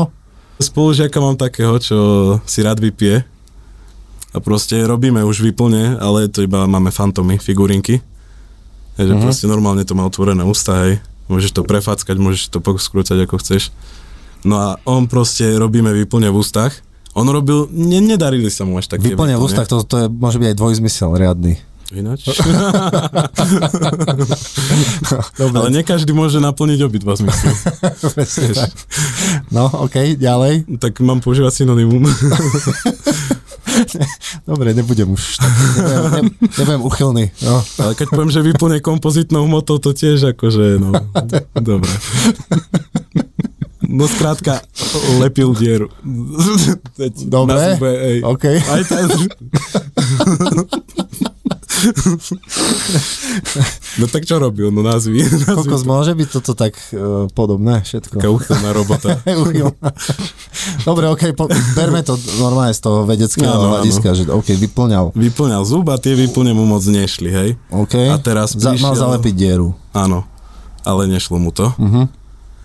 Spolužiaka 0.54 1.18
mám 1.18 1.34
takého, 1.34 1.74
čo 1.78 1.98
si 2.42 2.60
rád 2.60 2.78
vypije. 2.78 3.26
A 4.30 4.38
proste 4.38 4.78
robíme 4.80 5.18
už 5.20 5.40
vyplne, 5.40 5.94
ale 5.96 6.26
to 6.26 6.42
iba 6.42 6.62
máme 6.64 6.90
fantomy, 6.90 7.38
figurinky. 7.38 8.02
Takže 8.94 9.12
Mhm. 9.12 9.20
proste 9.20 9.46
normálne 9.46 9.82
to 9.82 9.94
má 9.94 10.02
otvorené 10.02 10.42
ústa, 10.42 10.74
hej. 10.84 10.98
Môžeš 11.26 11.50
to 11.52 11.62
prefackať, 11.62 12.14
môžeš 12.14 12.50
to 12.50 12.58
poskrúcať 12.58 13.26
ako 13.26 13.38
chceš. 13.38 13.70
No 14.42 14.54
a 14.56 14.68
on 14.84 15.06
proste 15.06 15.54
robíme 15.54 15.90
vyplne 15.90 16.28
v 16.28 16.36
ústach. 16.36 16.70
On 17.14 17.24
robil, 17.24 17.66
ne, 17.70 17.98
nedarili 17.98 18.50
sa 18.50 18.62
mu 18.62 18.76
až 18.76 18.86
také 18.88 19.10
vyplne 19.10 19.34
v 19.34 19.42
ústach, 19.42 19.66
to, 19.66 19.82
to 19.82 19.94
je, 19.96 20.06
môže 20.08 20.36
byť 20.36 20.48
aj 20.50 20.56
dvojzmysel 20.56 21.10
riadny. 21.14 21.58
Ináč. 21.94 22.26
Ale 25.38 25.70
nie 25.70 25.86
každý 25.86 26.10
môže 26.10 26.42
naplniť 26.42 26.82
obidva 26.82 27.14
zmysly. 27.14 27.54
No, 29.54 29.70
OK, 29.70 30.18
ďalej. 30.18 30.66
tak 30.82 30.98
mám 30.98 31.22
používať 31.22 31.62
synonymum. 31.62 32.02
Dobre, 34.50 34.74
nebudem 34.74 35.14
už 35.14 35.38
tak, 35.38 35.50
nebudem, 35.50 36.10
ne, 36.10 36.20
nebudem 36.58 36.82
uchylný. 36.84 37.24
No. 37.42 37.64
Ale 37.80 37.94
keď 37.94 38.06
poviem, 38.12 38.30
že 38.30 38.42
vyplne 38.44 38.80
kompozitnou 38.82 39.46
hmotou, 39.46 39.78
to 39.78 39.92
tiež 39.94 40.34
akože, 40.36 40.78
no, 40.78 40.92
dobre. 41.58 41.90
No 43.84 44.08
skrátka, 44.10 44.60
lepil 45.22 45.54
dieru. 45.54 45.88
Dobre. 47.26 47.78
OK. 48.22 48.44
Aj 48.58 48.82
ten... 48.86 49.06
No 53.98 54.06
tak 54.06 54.24
čo 54.24 54.38
robil? 54.38 54.68
No 54.68 54.82
nazvi. 54.82 55.22
nazvi 55.24 55.44
Kokos, 55.46 55.84
môže 55.84 56.12
byť 56.12 56.28
toto 56.30 56.52
tak 56.52 56.74
uh, 56.90 57.26
podobné 57.30 57.82
všetko? 57.82 58.18
Taká 58.18 58.30
uchylná 58.30 58.70
robota. 58.72 59.20
Dobre, 60.88 61.04
OK, 61.08 61.22
po, 61.32 61.46
berme 61.74 62.00
to 62.00 62.16
normálne 62.38 62.72
z 62.72 62.80
toho 62.80 63.04
vedeckého 63.04 63.46
Áno, 63.46 63.60
áno. 63.60 63.70
hľadiska, 63.78 64.08
že 64.14 64.22
OK, 64.26 64.54
vyplňal. 64.56 65.12
Vyplňal 65.14 65.62
zub 65.62 65.86
a 65.88 65.96
tie 65.96 66.16
vyplne 66.16 66.52
mu 66.52 66.64
moc 66.64 66.82
nešli, 66.82 67.28
hej? 67.28 67.48
OK. 67.70 67.94
A 68.10 68.16
teraz 68.18 68.54
Za, 68.54 68.72
mal 68.80 68.94
prišiel- 68.94 69.02
zalepiť 69.04 69.34
dieru. 69.34 69.68
Áno, 69.92 70.24
ale 70.82 71.06
nešlo 71.06 71.38
mu 71.38 71.50
to. 71.50 71.70
Mhm. 71.76 72.24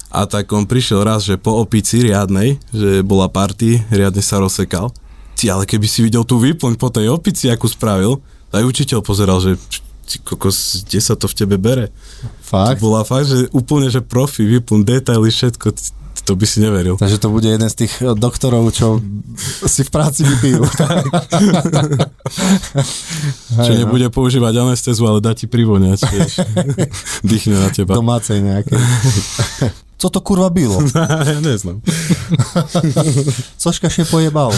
A 0.09 0.25
tak 0.25 0.49
on 0.49 0.65
prišiel 0.65 1.05
raz, 1.05 1.21
že 1.21 1.37
po 1.37 1.61
opici 1.61 2.01
riadnej, 2.01 2.57
že 2.73 3.05
bola 3.05 3.29
party, 3.29 3.93
riadne 3.93 4.25
sa 4.25 4.41
rozsekal. 4.41 4.89
Ty, 5.37 5.53
ale 5.53 5.69
keby 5.69 5.85
si 5.85 6.01
videl 6.01 6.25
tú 6.25 6.41
výplň 6.41 6.81
po 6.81 6.89
tej 6.89 7.13
opici, 7.13 7.45
akú 7.45 7.69
spravil, 7.69 8.17
aj 8.53 8.63
učiteľ 8.65 8.99
pozeral, 9.05 9.37
že 9.41 9.57
ty 10.09 10.17
kokos, 10.21 10.85
kde 10.89 10.99
sa 11.01 11.13
to 11.13 11.29
v 11.29 11.37
tebe 11.37 11.55
bere? 11.61 11.93
Fakt? 12.41 12.81
To 12.81 12.89
bola 12.89 13.05
fakt, 13.05 13.29
že 13.29 13.45
úplne, 13.53 13.93
že 13.93 14.01
profi, 14.01 14.41
výplň, 14.41 14.81
detaily, 14.81 15.29
všetko, 15.29 15.69
to 16.29 16.37
by 16.37 16.45
si 16.45 16.61
neveril. 16.61 16.93
Takže 16.97 17.17
to 17.17 17.33
bude 17.33 17.49
jeden 17.49 17.65
z 17.65 17.75
tých 17.85 17.93
eh, 18.05 18.13
doktorov, 18.13 18.69
čo 18.69 19.01
si 19.65 19.81
v 19.81 19.89
práci 19.89 20.21
vypijú. 20.21 20.61
Čo 23.49 23.71
Hej, 23.73 23.81
no. 23.81 23.81
nebude 23.85 24.07
používať 24.13 24.61
anestézu, 24.61 25.09
ale 25.09 25.19
dá 25.25 25.33
ti 25.33 25.49
privoňať. 25.49 26.05
Dýchne 27.29 27.55
na 27.57 27.69
teba. 27.73 27.97
Domácej 27.97 28.45
nejaké. 28.45 28.77
Co 29.99 30.07
to 30.09 30.23
kurva 30.23 30.47
bylo? 30.47 30.79
ja 31.35 31.39
neznám. 31.43 31.83
Cožka 33.61 33.91
še 33.91 34.07
pojebalo. 34.07 34.55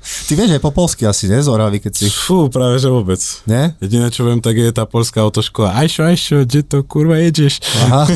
Ty 0.00 0.32
vieš 0.32 0.56
aj 0.56 0.62
po 0.64 0.72
polsky 0.72 1.04
asi, 1.04 1.28
Oravy, 1.28 1.84
keď 1.84 1.92
si... 1.92 2.08
Fú, 2.08 2.48
práve 2.48 2.80
že 2.80 2.88
vôbec. 2.88 3.20
Ne? 3.44 3.76
Jediné, 3.84 4.08
čo 4.08 4.24
viem, 4.24 4.40
tak 4.40 4.56
je 4.56 4.72
tá 4.72 4.88
polská 4.88 5.20
autoškola. 5.28 5.76
Ajšo, 5.76 6.08
ajšo, 6.08 6.36
kde 6.48 6.64
to 6.64 6.78
kurva 6.88 7.20
jedeš? 7.20 7.60
Aha. 7.84 8.08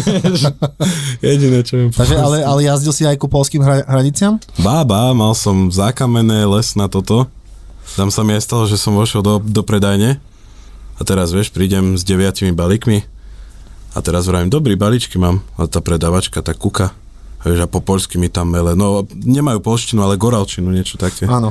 Jediné, 1.28 1.60
čo 1.60 1.76
viem. 1.76 1.92
Takže, 1.92 2.16
ale, 2.16 2.40
ale 2.40 2.64
jazdil 2.64 2.96
si 2.96 3.04
aj 3.04 3.20
ku 3.20 3.28
polským 3.28 3.60
hra- 3.60 3.84
hraniciam? 3.84 4.40
Bába, 4.56 5.12
mal 5.12 5.36
som 5.36 5.68
zákamené 5.68 6.48
les 6.48 6.72
na 6.72 6.88
toto. 6.88 7.28
Tam 8.00 8.08
sa 8.08 8.24
mi 8.24 8.32
aj 8.32 8.48
stalo, 8.48 8.64
že 8.64 8.80
som 8.80 8.96
vošiel 8.96 9.20
do, 9.20 9.44
do 9.44 9.60
predajne. 9.60 10.16
A 10.96 11.02
teraz, 11.04 11.36
vieš, 11.36 11.52
prídem 11.52 12.00
s 12.00 12.02
deviatimi 12.02 12.56
balíkmi. 12.56 13.17
A 13.98 14.02
teraz 14.02 14.30
vravím, 14.30 14.46
dobrý 14.46 14.78
balíčky 14.78 15.18
mám. 15.18 15.42
A 15.58 15.66
tá 15.66 15.82
predavačka 15.82 16.38
tak 16.38 16.62
kúka. 16.62 16.94
A 17.42 17.50
Vieš, 17.50 17.66
a 17.66 17.68
po 17.70 17.82
poľsky 17.82 18.14
mi 18.14 18.30
tam 18.30 18.46
mele. 18.46 18.78
No, 18.78 19.02
nemajú 19.10 19.58
polštinu, 19.58 20.06
ale 20.06 20.14
goralčinu, 20.14 20.70
niečo 20.70 21.02
také. 21.02 21.26
Áno. 21.26 21.50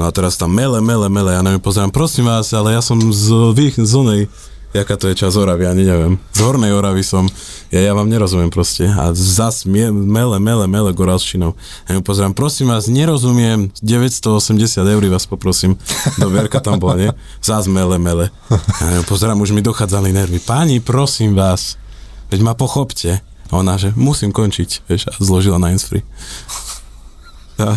No 0.00 0.08
a 0.08 0.10
teraz 0.12 0.40
tam 0.40 0.56
mele, 0.56 0.80
mele, 0.80 1.12
mele. 1.12 1.36
Ja 1.36 1.44
neviem, 1.44 1.60
pozerám, 1.60 1.92
prosím 1.92 2.32
vás, 2.32 2.48
ale 2.56 2.72
ja 2.72 2.80
som 2.80 2.96
z, 2.96 3.28
vých, 3.52 3.76
z 3.76 3.92
onej, 3.92 4.20
jaká 4.72 4.96
to 4.96 5.12
je 5.12 5.20
čas 5.20 5.36
Oravy, 5.36 5.68
ani 5.68 5.84
neviem. 5.84 6.16
Z 6.32 6.40
Hornej 6.40 6.72
Oravy 6.72 7.04
som. 7.04 7.28
Ja, 7.68 7.84
ja 7.84 7.92
vám 7.92 8.08
nerozumiem 8.08 8.48
proste. 8.48 8.88
A 8.88 9.12
zas 9.12 9.68
mie, 9.68 9.92
mele, 9.92 10.40
mele, 10.40 10.64
mele 10.64 10.96
goralštinou. 10.96 11.52
Ja 11.92 12.00
mu 12.00 12.00
pozerám, 12.00 12.32
prosím 12.32 12.72
vás, 12.72 12.88
nerozumiem, 12.88 13.68
980 13.84 14.48
eur 14.80 15.04
vás 15.12 15.28
poprosím. 15.28 15.76
Do 16.16 16.32
Vierka 16.32 16.56
tam 16.64 16.80
bola, 16.80 16.96
nie? 16.96 17.10
Zas 17.44 17.68
mele, 17.68 18.00
mele. 18.00 18.32
Ja 18.80 19.04
mu 19.04 19.04
pozerám, 19.04 19.36
už 19.44 19.52
mi 19.52 19.60
dochádzali 19.60 20.08
nervy. 20.08 20.40
Páni, 20.40 20.80
prosím 20.80 21.36
vás, 21.36 21.76
veď 22.32 22.40
ma 22.42 22.54
pochopte. 22.54 23.20
A 23.48 23.52
ona, 23.54 23.76
že 23.76 23.92
musím 23.92 24.32
končiť, 24.32 24.88
vieš, 24.88 25.06
a 25.06 25.20
zložila 25.20 25.60
na 25.60 25.68
handsfree. 25.68 26.00
Ja. 27.60 27.76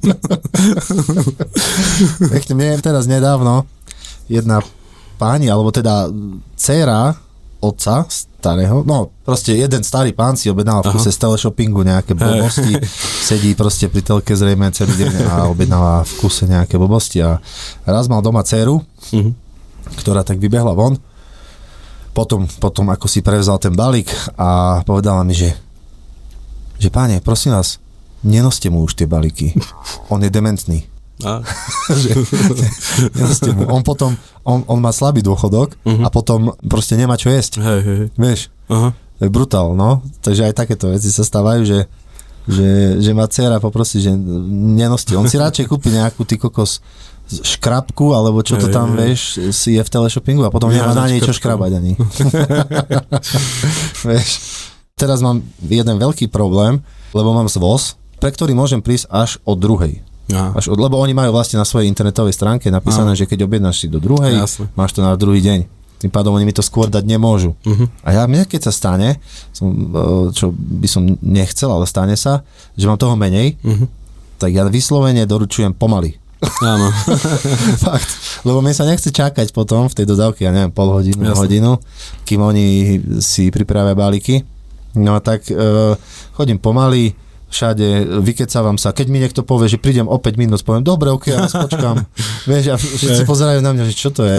Pekne, 2.32 2.52
mne 2.54 2.80
teraz 2.80 3.04
nedávno 3.04 3.68
jedna 4.26 4.64
páni, 5.16 5.46
alebo 5.46 5.68
teda 5.68 6.08
dcéra 6.56 7.16
otca 7.60 8.08
starého, 8.08 8.80
no 8.82 9.12
proste 9.20 9.52
jeden 9.52 9.84
starý 9.84 10.16
pán 10.16 10.32
si 10.32 10.48
objednal 10.48 10.80
v 10.80 10.96
kuse 10.96 11.12
z 11.12 11.20
teleshoppingu 11.20 11.84
nejaké 11.84 12.16
blbosti, 12.16 12.72
sedí 13.20 13.52
proste 13.52 13.84
pri 13.84 14.00
telke 14.00 14.32
zrejme 14.32 14.72
celý 14.72 14.96
deň 14.96 15.12
a 15.28 15.44
objednáva 15.44 16.00
v 16.00 16.12
kuse 16.16 16.48
nejaké 16.48 16.80
blbosti 16.80 17.20
a 17.20 17.36
raz 17.84 18.08
mal 18.08 18.24
doma 18.24 18.40
dceru, 18.40 18.80
Mhm. 19.12 19.30
ktorá 20.00 20.24
tak 20.24 20.40
vybehla 20.40 20.72
von, 20.72 20.96
potom, 22.10 22.46
potom 22.58 22.90
ako 22.90 23.06
si 23.06 23.22
prevzal 23.22 23.58
ten 23.62 23.74
balík 23.74 24.10
a 24.34 24.80
povedala 24.82 25.22
mi, 25.22 25.34
že 25.34 25.54
že 26.80 26.88
páne, 26.88 27.20
prosím 27.20 27.52
vás, 27.52 27.76
nenoste 28.24 28.72
mu 28.72 28.88
už 28.88 28.96
tie 28.96 29.04
balíky. 29.04 29.52
On 30.08 30.16
je 30.16 30.32
dementný. 30.32 30.88
A, 31.20 31.44
že, 32.02 32.16
nenoste 33.12 33.52
mu. 33.52 33.68
On 33.68 33.84
potom, 33.84 34.16
on, 34.48 34.64
on 34.64 34.80
má 34.80 34.88
slabý 34.88 35.20
dôchodok 35.20 35.76
a 35.84 36.08
potom 36.08 36.56
proste 36.64 36.96
nemá 36.96 37.20
čo 37.20 37.28
jesť. 37.28 37.60
hej, 37.60 37.80
hej. 37.84 38.00
Vieš, 38.16 38.48
Aha. 38.72 38.96
to 38.96 39.28
je 39.28 39.30
brutál, 39.30 39.76
no. 39.76 40.00
Takže 40.24 40.48
aj 40.48 40.56
takéto 40.56 40.88
veci 40.88 41.12
sa 41.12 41.20
stávajú, 41.20 41.68
že, 41.68 41.84
že, 42.48 42.96
že 43.04 43.12
ma 43.12 43.28
dcera 43.28 43.60
poprosí, 43.60 44.00
že 44.00 44.16
nenosti. 44.48 45.12
On 45.12 45.28
si 45.28 45.36
radšej 45.36 45.68
kúpi 45.68 45.92
nejakú 45.92 46.24
ty 46.24 46.40
kokos 46.40 46.80
škrabku, 47.32 48.10
alebo 48.10 48.42
čo 48.42 48.56
to 48.56 48.66
tam, 48.68 48.94
hej. 48.94 49.14
vieš, 49.14 49.22
si 49.50 49.74
je 49.74 49.82
v 49.82 49.88
teleshoppingu 49.88 50.42
a 50.42 50.50
potom 50.50 50.68
nemá 50.68 50.90
na 50.90 51.06
niečo 51.06 51.30
krpkou. 51.30 51.38
škrabať 51.54 51.70
ani. 51.72 51.92
vieš. 54.04 54.30
Teraz 54.94 55.18
mám 55.18 55.40
jeden 55.60 55.96
veľký 55.96 56.28
problém, 56.28 56.84
lebo 57.10 57.32
mám 57.32 57.48
zvoz, 57.48 57.96
pre 58.20 58.28
ktorý 58.28 58.52
môžem 58.52 58.78
prísť 58.78 59.08
až 59.08 59.30
od 59.42 59.56
druhej. 59.56 60.04
Ja. 60.28 60.52
Až 60.52 60.70
od, 60.70 60.78
lebo 60.78 60.94
oni 60.94 61.10
majú 61.10 61.32
vlastne 61.32 61.56
na 61.56 61.64
svojej 61.64 61.88
internetovej 61.88 62.30
stránke 62.30 62.68
napísané, 62.68 63.14
že 63.14 63.24
keď 63.24 63.48
objednáš 63.48 63.82
si 63.82 63.88
do 63.88 63.98
druhej, 63.98 64.36
Jasne. 64.36 64.68
máš 64.74 64.92
to 64.92 65.00
na 65.00 65.16
druhý 65.16 65.40
deň. 65.40 65.66
Tým 66.00 66.08
pádom 66.08 66.32
oni 66.32 66.44
mi 66.44 66.54
to 66.54 66.60
skôr 66.60 66.86
dať 66.86 67.04
nemôžu. 67.04 67.52
Mhm. 67.60 67.84
A 68.00 68.08
ja 68.14 68.22
mne, 68.24 68.44
keď 68.44 68.68
sa 68.68 68.72
stane, 68.72 69.20
som, 69.52 69.68
e, 69.68 69.86
čo 70.32 70.48
by 70.52 70.88
som 70.88 71.02
nechcel, 71.18 71.68
ale 71.68 71.84
stane 71.84 72.14
sa, 72.14 72.40
že 72.72 72.86
mám 72.86 72.96
toho 72.96 73.16
menej, 73.16 73.56
Mhm. 73.60 73.84
tak 74.38 74.48
ja 74.50 74.64
vyslovene 74.64 75.24
doručujem 75.24 75.72
pomaly. 75.72 76.16
Áno. 76.64 76.88
Fakt. 77.84 78.08
Lebo 78.48 78.64
mi 78.64 78.72
sa 78.72 78.88
nechce 78.88 79.12
čakať 79.12 79.52
potom 79.52 79.86
v 79.92 79.96
tej 80.00 80.06
dodávke, 80.08 80.48
ja 80.48 80.52
neviem, 80.52 80.72
pol 80.72 80.88
hodinu, 80.88 81.20
Jasne. 81.20 81.40
hodinu, 81.44 81.70
kým 82.24 82.40
oni 82.40 82.66
si 83.20 83.52
pripravia 83.52 83.92
balíky. 83.92 84.40
No 84.96 85.14
a 85.14 85.20
tak 85.20 85.46
e, 85.46 85.54
chodím 86.34 86.58
pomaly, 86.58 87.12
všade, 87.50 87.86
vykecávam 88.22 88.78
sa. 88.78 88.94
Keď 88.94 89.06
mi 89.10 89.18
niekto 89.18 89.42
povie, 89.42 89.66
že 89.66 89.76
prídem 89.76 90.06
o 90.06 90.16
5 90.16 90.38
minút, 90.38 90.62
poviem, 90.62 90.86
dobre, 90.86 91.10
ok, 91.10 91.24
ja 91.28 91.44
vás 91.44 91.52
počkam. 91.52 92.06
Vieš, 92.50 92.64
a 92.70 92.76
všetci 92.78 93.22
pozerajú 93.26 93.58
na 93.60 93.74
mňa, 93.74 93.84
že 93.90 93.94
čo 93.94 94.14
to 94.14 94.22
je. 94.22 94.38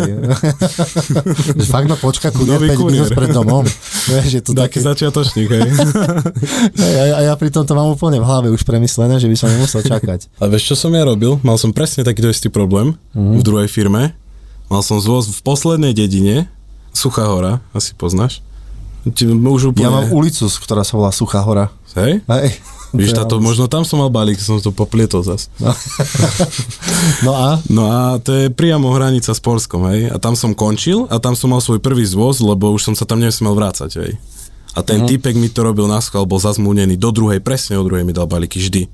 že 1.59 1.65
fakt 1.67 1.91
ma 1.91 1.99
Nový 1.99 2.71
5 2.71 2.87
minút 2.87 3.09
pred 3.11 3.29
domom. 3.29 3.67
Vieš, 4.07 4.29
je 4.31 4.41
to 4.41 4.51
Taký 4.55 4.79
také... 4.79 4.87
začiatočník, 4.87 5.47
hej. 5.51 5.69
A, 6.81 6.85
ja, 6.87 7.03
a 7.17 7.21
ja 7.27 7.33
pri 7.35 7.51
tom 7.51 7.67
to 7.67 7.75
mám 7.75 7.91
úplne 7.91 8.17
v 8.17 8.25
hlave 8.25 8.47
už 8.49 8.63
premyslené, 8.63 9.19
že 9.19 9.27
by 9.27 9.35
som 9.37 9.51
nemusel 9.51 9.83
čakať. 9.83 10.31
A 10.39 10.47
vieš, 10.47 10.73
čo 10.73 10.75
som 10.87 10.91
ja 10.95 11.03
robil? 11.03 11.37
Mal 11.43 11.59
som 11.59 11.75
presne 11.75 12.01
takýto 12.07 12.31
istý 12.31 12.47
problém 12.47 12.95
Mhm. 13.13 13.37
v 13.37 13.43
druhej 13.43 13.67
firme. 13.67 14.15
Mal 14.71 14.81
som 14.87 15.03
zvoz 15.03 15.27
v 15.27 15.39
poslednej 15.43 15.91
dedine, 15.91 16.47
Suchá 16.91 17.27
hora, 17.27 17.59
asi 17.71 17.91
poznáš. 17.95 18.39
Už 19.07 19.71
úplne... 19.71 19.87
Ja 19.87 19.91
mám 19.91 20.11
ulicu, 20.11 20.45
ktorá 20.47 20.83
sa 20.83 20.93
volá 20.99 21.11
Suchá 21.11 21.39
hora. 21.41 21.71
Hej? 21.95 22.21
Hej. 22.27 22.59
Víš, 22.91 23.15
táto, 23.15 23.39
možno 23.39 23.71
tam 23.71 23.87
som 23.87 24.03
mal 24.03 24.11
balík, 24.11 24.35
som 24.35 24.59
to 24.59 24.75
poplietol 24.75 25.23
zas. 25.23 25.47
No 27.25 27.33
a? 27.33 27.57
No 27.65 27.89
a 27.89 28.21
to 28.21 28.29
je 28.35 28.45
priamo 28.53 28.91
hranica 28.93 29.33
s 29.33 29.41
Polskom, 29.41 29.89
hej. 29.89 30.11
A 30.11 30.21
tam 30.21 30.37
som 30.37 30.53
končil 30.53 31.09
a 31.09 31.17
tam 31.17 31.33
som 31.33 31.49
mal 31.49 31.63
svoj 31.63 31.81
prvý 31.81 32.05
zvoz, 32.05 32.43
lebo 32.43 32.69
už 32.69 32.91
som 32.91 32.95
sa 32.97 33.09
tam 33.09 33.23
nesmel 33.23 33.57
vrácať, 33.57 33.91
hej. 33.97 34.11
A 34.77 34.85
ten 34.85 35.03
uh-huh. 35.03 35.09
typek 35.09 35.35
mi 35.35 35.51
to 35.51 35.65
robil 35.65 35.89
na 35.89 35.99
schvál, 35.99 36.29
bol 36.29 36.39
zazmúnený 36.39 36.95
do 36.95 37.11
druhej, 37.11 37.43
presne 37.43 37.75
o 37.79 37.83
druhej 37.83 38.05
mi 38.07 38.13
dal 38.15 38.29
balíky 38.29 38.61
vždy. 38.61 38.87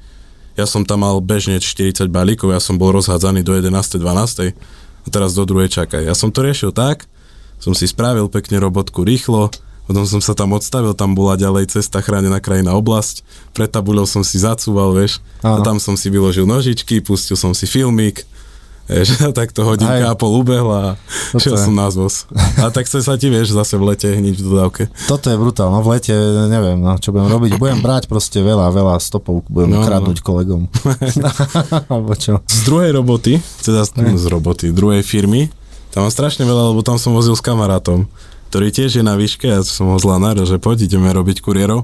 Ja 0.57 0.65
som 0.65 0.81
tam 0.81 1.05
mal 1.05 1.21
bežne 1.21 1.61
40 1.61 2.09
balíkov, 2.09 2.49
ja 2.49 2.57
som 2.57 2.81
bol 2.81 2.89
rozhádzaný 2.89 3.45
do 3.45 3.53
11. 3.53 4.01
12. 4.01 4.57
A 5.05 5.07
teraz 5.13 5.37
do 5.37 5.45
druhej 5.45 5.69
čakaj. 5.69 6.01
Ja 6.01 6.17
som 6.17 6.33
to 6.33 6.41
riešil 6.41 6.73
tak, 6.73 7.05
som 7.61 7.77
si 7.77 7.85
spravil 7.85 8.25
pekne 8.29 8.57
robotku 8.57 9.05
rýchlo, 9.05 9.53
potom 9.87 10.03
som 10.03 10.19
sa 10.19 10.35
tam 10.35 10.51
odstavil, 10.51 10.91
tam 10.91 11.15
bola 11.15 11.33
ďalej 11.33 11.71
cesta 11.71 12.03
chránená 12.03 12.37
krajina 12.37 12.75
oblasť, 12.75 13.23
pred 13.55 13.71
tabuľou 13.71 14.03
som 14.03 14.21
si 14.21 14.35
zacúval, 14.37 14.91
vieš, 14.91 15.23
Áno. 15.39 15.63
a 15.63 15.65
tam 15.65 15.79
som 15.79 15.95
si 15.95 16.11
vyložil 16.11 16.43
nožičky, 16.43 16.99
pustil 16.99 17.39
som 17.39 17.55
si 17.55 17.63
filmík, 17.63 18.27
vieš, 18.85 19.15
a 19.23 19.31
takto 19.31 19.63
hodinka 19.63 20.11
Aj. 20.11 20.11
a 20.11 20.19
pol 20.19 20.43
ubehla 20.43 20.95
a 20.95 21.37
šiel 21.39 21.55
som 21.55 21.71
na 21.71 21.87
zvoz. 21.87 22.27
A 22.59 22.67
tak 22.67 22.83
chce 22.83 22.99
sa 22.99 23.15
ti, 23.15 23.27
vieš, 23.27 23.55
zase 23.55 23.75
v 23.75 23.95
lete 23.95 24.11
hniť 24.11 24.35
v 24.35 24.43
dodávke. 24.43 24.83
Toto 25.07 25.31
je 25.31 25.39
brutál, 25.39 25.71
no 25.71 25.79
v 25.79 25.95
lete 25.95 26.11
neviem, 26.47 26.79
no, 26.79 26.99
čo 26.99 27.15
budem 27.15 27.31
robiť. 27.31 27.55
Budem 27.55 27.79
brať 27.79 28.11
proste 28.11 28.43
veľa, 28.43 28.67
veľa 28.71 28.99
stopov, 28.99 29.47
budem 29.47 29.71
no, 29.71 29.79
No, 29.79 29.83
no. 29.83 29.87
kradnúť 29.87 30.19
kolegom. 30.19 30.67
Alebo 31.91 32.11
čo? 32.15 32.43
Z 32.43 32.59
druhej 32.63 32.91
roboty, 32.91 33.39
teda 33.63 33.87
z, 33.87 33.91
z 34.19 34.25
roboty, 34.27 34.71
druhej 34.71 35.03
firmy, 35.03 35.47
tam 35.91 36.05
mám 36.05 36.13
strašne 36.13 36.45
veľa, 36.45 36.75
lebo 36.75 36.83
tam 36.85 36.99
som 37.01 37.15
vozil 37.15 37.33
s 37.33 37.41
kamarátom, 37.41 38.05
ktorý 38.47 38.71
tiež 38.71 38.99
je 38.99 39.03
na 39.03 39.19
výške, 39.19 39.47
ja 39.47 39.61
som 39.63 39.91
ho 39.91 39.97
zlanáril, 39.99 40.47
že 40.47 40.59
poď, 40.59 40.87
ideme 40.87 41.11
robiť 41.11 41.43
kuriérov. 41.43 41.83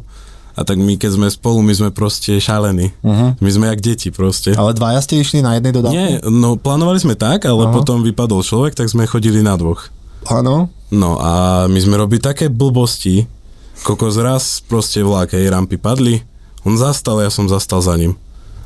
A 0.53 0.61
tak 0.61 0.77
my, 0.77 1.01
keď 1.01 1.17
sme 1.17 1.27
spolu, 1.33 1.65
my 1.65 1.73
sme 1.73 1.89
proste 1.89 2.37
šalení. 2.37 2.93
Uh-huh. 3.01 3.33
My 3.41 3.49
sme 3.49 3.73
jak 3.73 3.81
deti 3.81 4.13
proste. 4.13 4.53
Ale 4.53 4.77
dvaja 4.77 5.01
ste 5.01 5.17
išli 5.17 5.41
na 5.41 5.57
jednej 5.57 5.73
dodávke? 5.73 5.97
Nie, 5.97 6.21
no 6.29 6.61
plánovali 6.61 7.01
sme 7.01 7.17
tak, 7.17 7.49
ale 7.49 7.65
Aha. 7.65 7.73
potom 7.73 8.05
vypadol 8.05 8.45
človek, 8.45 8.77
tak 8.77 8.85
sme 8.85 9.09
chodili 9.09 9.41
na 9.41 9.57
dvoch. 9.57 9.89
Áno. 10.29 10.69
No 10.93 11.17
a 11.17 11.65
my 11.65 11.79
sme 11.81 11.97
robili 11.97 12.21
také 12.21 12.53
blbosti, 12.53 13.25
kokos 13.81 14.13
raz 14.21 14.61
proste 14.61 15.01
vlak, 15.01 15.33
hej, 15.33 15.49
rampy 15.49 15.81
padli, 15.81 16.21
on 16.61 16.77
zastal, 16.77 17.17
ja 17.17 17.33
som 17.33 17.49
zastal 17.49 17.81
za 17.81 17.97
ním. 17.97 18.13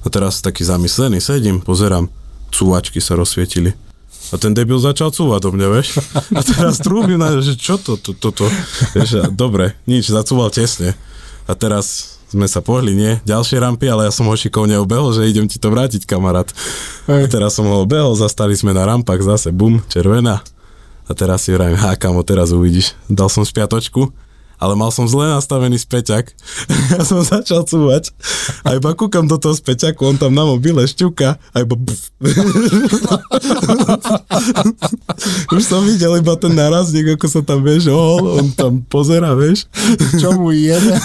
A 0.04 0.12
teraz 0.12 0.44
taký 0.44 0.68
zamyslený, 0.68 1.24
sedím, 1.24 1.64
pozerám, 1.64 2.12
cúvačky 2.52 3.00
sa 3.00 3.16
rozsvietili. 3.16 3.72
A 4.32 4.36
ten 4.36 4.52
debil 4.52 4.76
začal 4.76 5.14
cúvať 5.16 5.48
do 5.48 5.50
mňa, 5.56 5.68
vieš? 5.72 6.04
A 6.36 6.42
teraz 6.44 6.84
trúbim 6.84 7.16
na 7.16 7.32
že 7.40 7.56
čo 7.56 7.80
to, 7.80 7.96
to, 7.96 8.12
to, 8.12 8.30
to. 8.36 8.46
Vieš, 8.92 9.32
dobre, 9.32 9.80
nič, 9.88 10.12
zacúval 10.12 10.52
tesne. 10.52 10.96
A 11.48 11.56
teraz 11.56 12.18
sme 12.28 12.44
sa 12.44 12.60
pohli, 12.60 12.92
nie? 12.92 13.24
Ďalšie 13.24 13.64
rampy, 13.64 13.88
ale 13.88 14.08
ja 14.08 14.12
som 14.12 14.28
ho 14.28 14.36
šikovne 14.36 14.76
obehol, 14.84 15.16
že 15.16 15.32
idem 15.32 15.48
ti 15.48 15.56
to 15.56 15.72
vrátiť, 15.72 16.04
kamarát. 16.04 16.52
A 17.08 17.24
teraz 17.32 17.56
som 17.56 17.64
ho 17.72 17.88
obehol, 17.88 18.20
zastali 18.20 18.52
sme 18.52 18.76
na 18.76 18.84
rampách 18.84 19.24
zase, 19.24 19.56
bum, 19.56 19.80
červená. 19.88 20.44
A 21.08 21.12
teraz 21.16 21.48
si 21.48 21.56
vrajím, 21.56 21.80
ha, 21.80 21.96
kamo, 21.96 22.20
teraz 22.28 22.52
uvidíš. 22.52 23.00
Dal 23.08 23.32
som 23.32 23.48
spiatočku, 23.48 24.12
ale 24.58 24.74
mal 24.74 24.90
som 24.90 25.06
zle 25.06 25.30
nastavený 25.30 25.78
späťak. 25.78 26.34
ja 26.94 27.06
som 27.06 27.22
začal 27.22 27.62
cúvať 27.64 28.10
a 28.66 28.74
iba 28.74 28.92
kúkam 28.98 29.30
do 29.30 29.38
toho 29.38 29.54
späťaku, 29.54 30.02
on 30.04 30.18
tam 30.18 30.34
na 30.34 30.44
mobile 30.46 30.82
šťuka 30.82 31.38
a 31.38 31.56
iba. 31.62 31.76
Už 35.54 35.62
som 35.64 35.86
videl 35.86 36.18
iba 36.18 36.34
ten 36.38 36.54
narazník, 36.58 37.18
ako 37.18 37.28
sa 37.30 37.42
tam, 37.46 37.62
vieš, 37.62 37.94
ohol, 37.94 38.42
on 38.42 38.48
tam 38.54 38.82
pozera, 38.86 39.38
vieš. 39.38 39.70
Čo 40.18 40.34
mu 40.38 40.52
jede? 40.54 40.98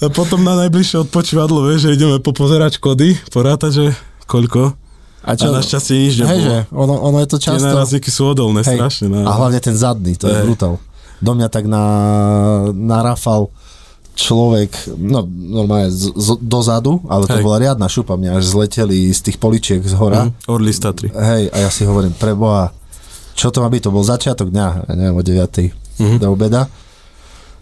A 0.00 0.08
potom 0.08 0.40
na 0.42 0.56
najbližšie 0.66 1.04
odpočívadlo, 1.06 1.68
vieš, 1.68 1.88
že 1.88 1.94
ideme 1.94 2.18
popozerať 2.18 2.80
škody, 2.80 3.20
porátať, 3.28 3.70
že 3.70 3.86
koľko. 4.26 4.72
A 5.20 5.36
A 5.36 5.52
našťastie 5.52 6.00
nič 6.00 6.24
Hej, 6.24 6.26
nebolo. 6.26 6.40
že 6.40 6.56
ono, 6.72 6.94
ono 6.96 7.18
je 7.20 7.28
to 7.28 7.36
Tie 7.36 7.52
často... 7.52 7.68
narazníky 7.68 8.08
sú 8.08 8.32
odolné, 8.32 8.64
Hej, 8.64 8.80
strašne. 8.80 9.12
no. 9.12 9.20
A 9.28 9.36
hlavne 9.36 9.60
ten 9.60 9.76
zadný, 9.76 10.16
to 10.16 10.32
je 10.32 10.34
Hej. 10.34 10.48
brutál. 10.48 10.80
Do 11.20 11.36
mňa 11.36 11.48
tak 11.52 11.68
na, 11.68 11.84
narafal 12.72 13.52
človek, 14.16 14.96
no 15.00 15.24
normálne 15.28 15.88
z, 15.88 16.12
z, 16.12 16.28
dozadu, 16.44 17.00
ale 17.08 17.24
to 17.24 17.40
Hej. 17.40 17.44
bola 17.44 17.56
riadna 17.56 17.88
šupa, 17.88 18.20
mňa 18.20 18.36
až 18.36 18.44
zleteli 18.52 19.08
z 19.08 19.20
tých 19.24 19.36
poličiek 19.40 19.80
z 19.80 19.96
hora. 19.96 20.28
Mhm, 20.28 20.50
Orly 20.50 20.72
z 20.76 20.80
Tatry. 20.80 21.08
Hej, 21.08 21.48
a 21.52 21.56
ja 21.64 21.70
si 21.72 21.88
hovorím, 21.88 22.12
preboha, 22.12 22.74
čo 23.32 23.48
to 23.48 23.64
má 23.64 23.72
byť? 23.72 23.88
To 23.88 23.94
bol 23.94 24.04
začiatok 24.04 24.52
dňa, 24.52 24.68
ja 24.88 24.92
neviem, 24.92 25.16
o 25.16 25.22
9. 25.24 25.72
Mhm. 26.00 26.16
do 26.20 26.28
obeda. 26.32 26.68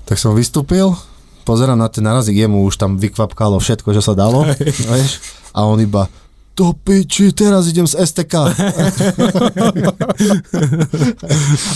Tak 0.06 0.16
som 0.18 0.34
vystúpil, 0.34 0.94
pozerám 1.42 1.78
na 1.78 1.90
ten 1.90 2.06
narazík, 2.06 2.38
jemu 2.38 2.64
už 2.66 2.78
tam 2.78 2.96
vykvapkalo 2.96 3.58
všetko, 3.58 3.94
čo 3.94 4.02
sa 4.02 4.14
dalo, 4.18 4.46
vieš, 4.94 5.20
a 5.54 5.62
on 5.66 5.78
iba, 5.78 6.06
do 6.58 6.74
piči, 6.74 7.30
teraz 7.30 7.70
idem 7.70 7.86
z 7.86 8.02
STK. 8.02 8.34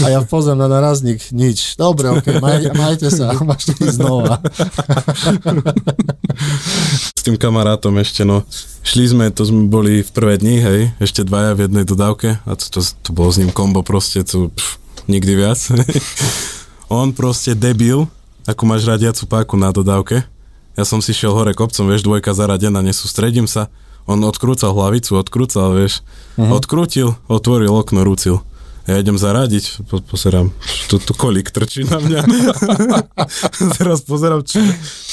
a 0.03 0.07
ja 0.11 0.21
pozriem 0.27 0.59
na 0.59 0.67
narazník, 0.67 1.31
nič. 1.31 1.79
Dobre, 1.79 2.11
ok, 2.11 2.43
maj, 2.43 2.67
majte 2.75 3.07
sa, 3.15 3.31
máš 3.47 3.71
ísť 3.79 4.03
znova. 4.03 4.43
S 7.15 7.23
tým 7.23 7.39
kamarátom 7.39 7.95
ešte, 8.03 8.27
no. 8.27 8.43
Šli 8.83 9.07
sme, 9.07 9.31
to 9.31 9.47
sme 9.47 9.71
boli 9.71 10.03
v 10.03 10.11
prvé 10.11 10.43
dni, 10.43 10.59
hej, 10.59 10.81
ešte 10.99 11.23
dvaja 11.23 11.55
v 11.55 11.71
jednej 11.71 11.87
dodávke 11.87 12.43
a 12.43 12.51
to, 12.59 12.67
to, 12.67 12.83
to 12.83 13.11
bolo 13.15 13.31
s 13.31 13.39
ním 13.39 13.55
kombo 13.55 13.87
proste, 13.87 14.27
to 14.27 14.51
pff, 14.51 14.83
nikdy 15.07 15.39
viac. 15.39 15.63
On 16.91 17.15
proste 17.15 17.55
debil, 17.55 18.11
ako 18.51 18.63
máš 18.67 18.83
radiacu 18.83 19.31
páku 19.31 19.55
na 19.55 19.71
dodávke. 19.71 20.27
Ja 20.75 20.83
som 20.83 20.99
si 20.99 21.15
šiel 21.15 21.31
hore 21.31 21.55
kopcom, 21.55 21.87
vieš, 21.87 22.03
dvojka 22.03 22.35
zaradená, 22.35 22.83
nesústredím 22.83 23.47
sa. 23.47 23.71
On 24.07 24.19
odkrúcal 24.27 24.75
hlavicu, 24.75 25.15
odkrúcal, 25.19 25.75
vieš. 25.75 26.03
Uh-huh. 26.35 26.59
Odkrútil, 26.59 27.15
otvoril 27.31 27.71
okno, 27.71 28.03
rúcil. 28.03 28.43
Ja 28.83 28.99
idem 28.99 29.15
zaradiť, 29.15 29.87
po, 29.87 30.03
pozerám, 30.03 30.51
tu, 30.91 30.99
tu 30.99 31.15
kolík 31.15 31.55
trčí 31.55 31.87
na 31.87 32.03
mňa. 32.03 32.21
Teraz 33.79 34.03
pozerám, 34.03 34.43
čo, 34.43 34.59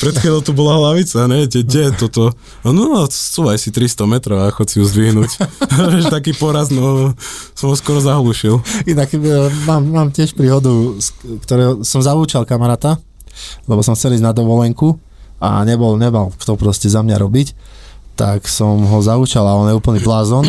pred 0.02 0.17
chvíľou 0.17 0.41
tu 0.41 0.58
bola 0.58 0.82
hlavica, 0.82 1.30
ne, 1.30 1.45
kde, 1.45 1.62
kde 1.62 1.82
je 1.86 1.91
toto? 1.93 2.34
No, 2.65 2.73
no, 2.73 3.06
súvaj 3.06 3.62
si 3.62 3.69
300 3.69 4.10
metrov 4.10 4.41
a 4.41 4.49
chod 4.49 4.73
si 4.73 4.82
ju 4.82 4.89
zdvihnúť. 4.89 5.32
Vieš, 5.93 6.10
taký 6.10 6.34
poraz, 6.34 6.73
no, 6.73 7.13
som 7.54 7.69
ho 7.69 7.78
skoro 7.78 8.02
zahlušil. 8.02 8.58
Inak 8.89 9.13
e, 9.13 9.21
mám, 9.69 9.86
mám 9.86 10.10
tiež 10.10 10.34
príhodu, 10.34 10.97
z 10.97 11.13
ktorého 11.45 11.86
som 11.86 12.02
zavúčal 12.02 12.49
kamaráta, 12.49 12.97
lebo 13.69 13.86
som 13.86 13.93
chcel 13.93 14.17
ísť 14.17 14.25
na 14.25 14.34
dovolenku 14.34 14.97
a 15.38 15.62
nebol, 15.62 15.93
nebol 15.93 16.34
kto 16.41 16.58
proste 16.58 16.89
za 16.89 17.06
mňa 17.06 17.21
robiť, 17.21 17.47
tak 18.19 18.51
som 18.51 18.84
ho 18.84 18.99
zaučal 18.99 19.47
a 19.47 19.55
on 19.55 19.71
je 19.71 19.79
úplný 19.79 20.03
blázon 20.03 20.43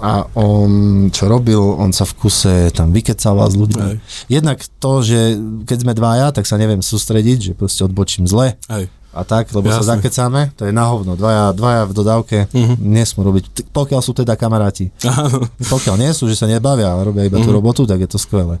a 0.00 0.24
on 0.32 0.72
čo 1.12 1.28
robil, 1.28 1.60
on 1.60 1.92
sa 1.92 2.08
v 2.08 2.16
kuse 2.16 2.72
tam 2.72 2.96
vykecával 2.96 3.52
s 3.52 3.56
ľuďmi. 3.60 3.84
Hej. 3.84 3.96
Jednak 4.32 4.64
to, 4.80 5.04
že 5.04 5.36
keď 5.68 5.78
sme 5.84 5.92
dvaja, 5.92 6.32
tak 6.32 6.48
sa 6.48 6.56
neviem 6.56 6.80
sústrediť, 6.80 7.38
že 7.38 7.52
proste 7.52 7.84
odbočím 7.84 8.24
zle 8.24 8.56
Hej. 8.72 8.88
A 9.14 9.22
tak, 9.22 9.48
lebo 9.48 9.66
sa 9.68 9.78
Jasne. 9.78 9.90
zakecáme, 9.96 10.40
to 10.52 10.66
je 10.66 10.72
na 10.72 10.84
hovno. 10.84 11.14
Dvaja, 11.14 11.50
dvaja 11.50 11.82
v 11.84 11.92
dodávke 11.92 12.36
uh-huh. 12.44 12.74
nesmú 12.76 13.22
robiť, 13.22 13.44
t- 13.48 13.64
pokiaľ 13.64 14.00
sú 14.00 14.12
teda 14.12 14.34
kamaráti. 14.34 14.90
Áno. 15.00 15.46
Pokiaľ 15.64 15.94
nie 15.96 16.10
sú, 16.10 16.26
že 16.26 16.34
sa 16.34 16.44
nebavia, 16.44 16.90
ale 16.90 17.06
robia 17.06 17.22
iba 17.22 17.38
tú 17.38 17.48
Mhm. 17.48 17.56
robotu, 17.56 17.82
tak 17.84 17.96
je 17.96 18.06
to 18.06 18.18
skvelé. 18.18 18.58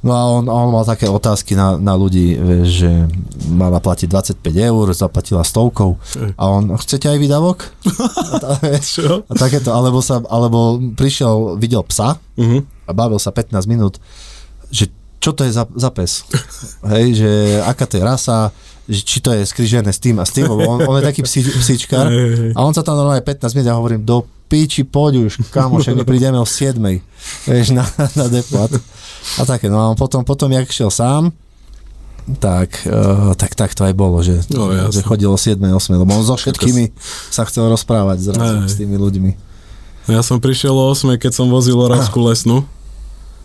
No 0.00 0.12
a 0.12 0.22
on, 0.28 0.44
on 0.44 0.68
mal 0.68 0.82
také 0.82 1.06
otázky 1.06 1.54
na, 1.54 1.74
na 1.76 1.94
ľudí, 1.94 2.34
že 2.62 3.06
mala 3.46 3.78
platiť 3.78 4.10
25 4.36 4.42
eur, 4.52 4.86
zaplatila 4.90 5.40
stovkou 5.40 5.94
a 6.34 6.44
on, 6.44 6.74
chcete 6.76 7.06
aj 7.06 7.16
výdavok? 7.16 7.58
A, 8.46 8.58
a 9.22 9.34
takéto, 9.34 9.70
alebo, 9.70 9.98
sa, 10.00 10.18
alebo 10.26 10.76
prišiel, 10.92 11.56
videl 11.56 11.80
psa 11.84 12.18
Uh-huh. 12.36 12.60
a 12.84 12.92
bavil 12.92 13.16
sa 13.16 13.32
15 13.32 13.64
minút, 13.64 13.96
že 14.68 14.92
čo 15.16 15.32
to 15.32 15.42
je 15.42 15.50
za, 15.50 15.64
za 15.72 15.88
pes? 15.88 16.20
Hej, 16.84 17.06
že 17.16 17.30
aká 17.64 17.82
to 17.82 17.96
je 17.96 18.04
rasa, 18.04 18.52
či 18.86 19.18
to 19.18 19.34
je 19.34 19.42
skrižené 19.42 19.90
s 19.90 19.98
tým 19.98 20.16
a 20.18 20.24
s 20.24 20.30
tým, 20.30 20.46
lebo 20.46 20.62
on, 20.66 20.78
on 20.82 20.96
je 20.98 21.04
taký 21.04 21.20
psi, 21.26 21.42
hej. 21.50 22.54
a 22.54 22.58
on 22.62 22.70
sa 22.70 22.86
tam 22.86 22.94
normálne 22.94 23.22
15 23.22 23.42
minút, 23.52 23.66
ja 23.66 23.74
hovorím, 23.74 24.06
do 24.06 24.22
piči, 24.46 24.86
poď 24.86 25.26
už, 25.26 25.50
kamo, 25.50 25.82
však 25.82 25.98
my 25.98 26.04
prídeme 26.06 26.38
o 26.38 26.46
7. 26.46 26.78
Vieš, 27.50 27.74
na, 27.74 27.82
na 28.14 28.26
depot. 28.30 28.70
A 29.36 29.42
také, 29.42 29.66
no 29.66 29.82
a 29.82 29.98
potom, 29.98 30.22
potom, 30.22 30.46
jak 30.54 30.70
šiel 30.70 30.94
sám, 30.94 31.34
tak, 32.38 32.74
uh, 32.86 33.34
tak, 33.38 33.54
tak 33.54 33.70
to 33.74 33.86
aj 33.86 33.94
bolo, 33.94 34.18
že, 34.22 34.42
No, 34.50 34.70
jasne. 34.70 34.98
že 34.98 35.00
chodil 35.02 35.30
o 35.30 35.38
7. 35.38 35.58
8. 35.58 35.94
lebo 35.94 36.10
on 36.10 36.26
so 36.26 36.34
všetkými 36.34 36.90
sa 37.30 37.46
chcel 37.46 37.70
rozprávať 37.70 38.34
zrazu 38.34 38.66
Hej. 38.66 38.70
s 38.70 38.74
tými 38.78 38.98
ľuďmi. 38.98 39.30
Ja 40.10 40.22
som 40.22 40.38
prišiel 40.38 40.74
o 40.74 40.90
8, 40.90 41.18
keď 41.18 41.32
som 41.34 41.50
vozil 41.50 41.74
oravskú 41.78 42.22
lesnú. 42.22 42.62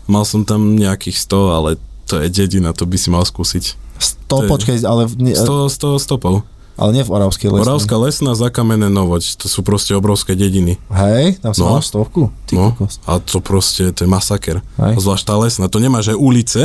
Mal 0.05 0.25
som 0.25 0.45
tam 0.45 0.77
nejakých 0.77 1.17
100, 1.17 1.57
ale 1.57 1.69
to 2.09 2.21
je 2.21 2.29
dedina, 2.29 2.73
to 2.73 2.85
by 2.89 2.97
si 2.97 3.09
mal 3.13 3.21
skúsiť. 3.25 3.77
100, 4.01 4.17
To 4.27 4.35
je- 4.39 4.49
počkaj, 4.49 4.75
ale, 4.81 5.01
v- 5.05 5.15
nie, 5.21 5.33
100, 5.33 5.67
100 5.67 5.97
stopov. 5.97 6.43
ale 6.75 6.89
nie 6.91 7.03
v 7.03 7.11
Oravskej 7.11 7.47
lesnej. 7.47 7.65
Oravská 7.67 7.95
lesná, 7.95 8.31
zakamené 8.33 8.89
novoď, 8.89 9.37
to 9.37 9.45
sú 9.45 9.61
proste 9.61 9.93
obrovské 9.93 10.33
dediny. 10.33 10.81
Hej, 10.89 11.37
tam 11.39 11.53
si 11.53 11.61
No. 11.61 11.77
mal 11.77 11.81
stovku? 11.81 12.33
Ty 12.45 12.53
No, 12.55 12.65
kokos. 12.73 12.97
a 13.05 13.17
to 13.17 13.37
proste, 13.37 13.91
to 13.91 14.03
je 14.03 14.09
masaker. 14.09 14.65
Hej. 14.75 14.97
Zvlášť 14.97 15.23
tá 15.23 15.35
lesná, 15.37 15.65
to 15.67 15.77
nemáš 15.77 16.09
aj 16.09 16.17
ulice, 16.17 16.61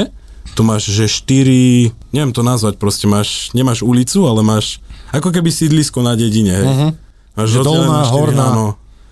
tu 0.54 0.62
máš, 0.62 0.88
že 0.88 1.04
štyri, 1.04 1.92
neviem 2.10 2.32
to 2.32 2.40
nazvať, 2.40 2.76
proste 2.76 3.04
máš, 3.04 3.52
nemáš 3.52 3.82
ulicu, 3.82 4.24
ale 4.24 4.40
máš 4.40 4.80
ako 5.12 5.28
keby 5.30 5.50
sídlisko 5.50 6.00
na 6.00 6.14
dedine, 6.14 6.52
hej. 6.54 6.66
Mhm. 6.66 6.88
Máš 7.36 7.50
dolná, 7.58 8.00
horná, 8.06 8.46
áno, 8.48 8.66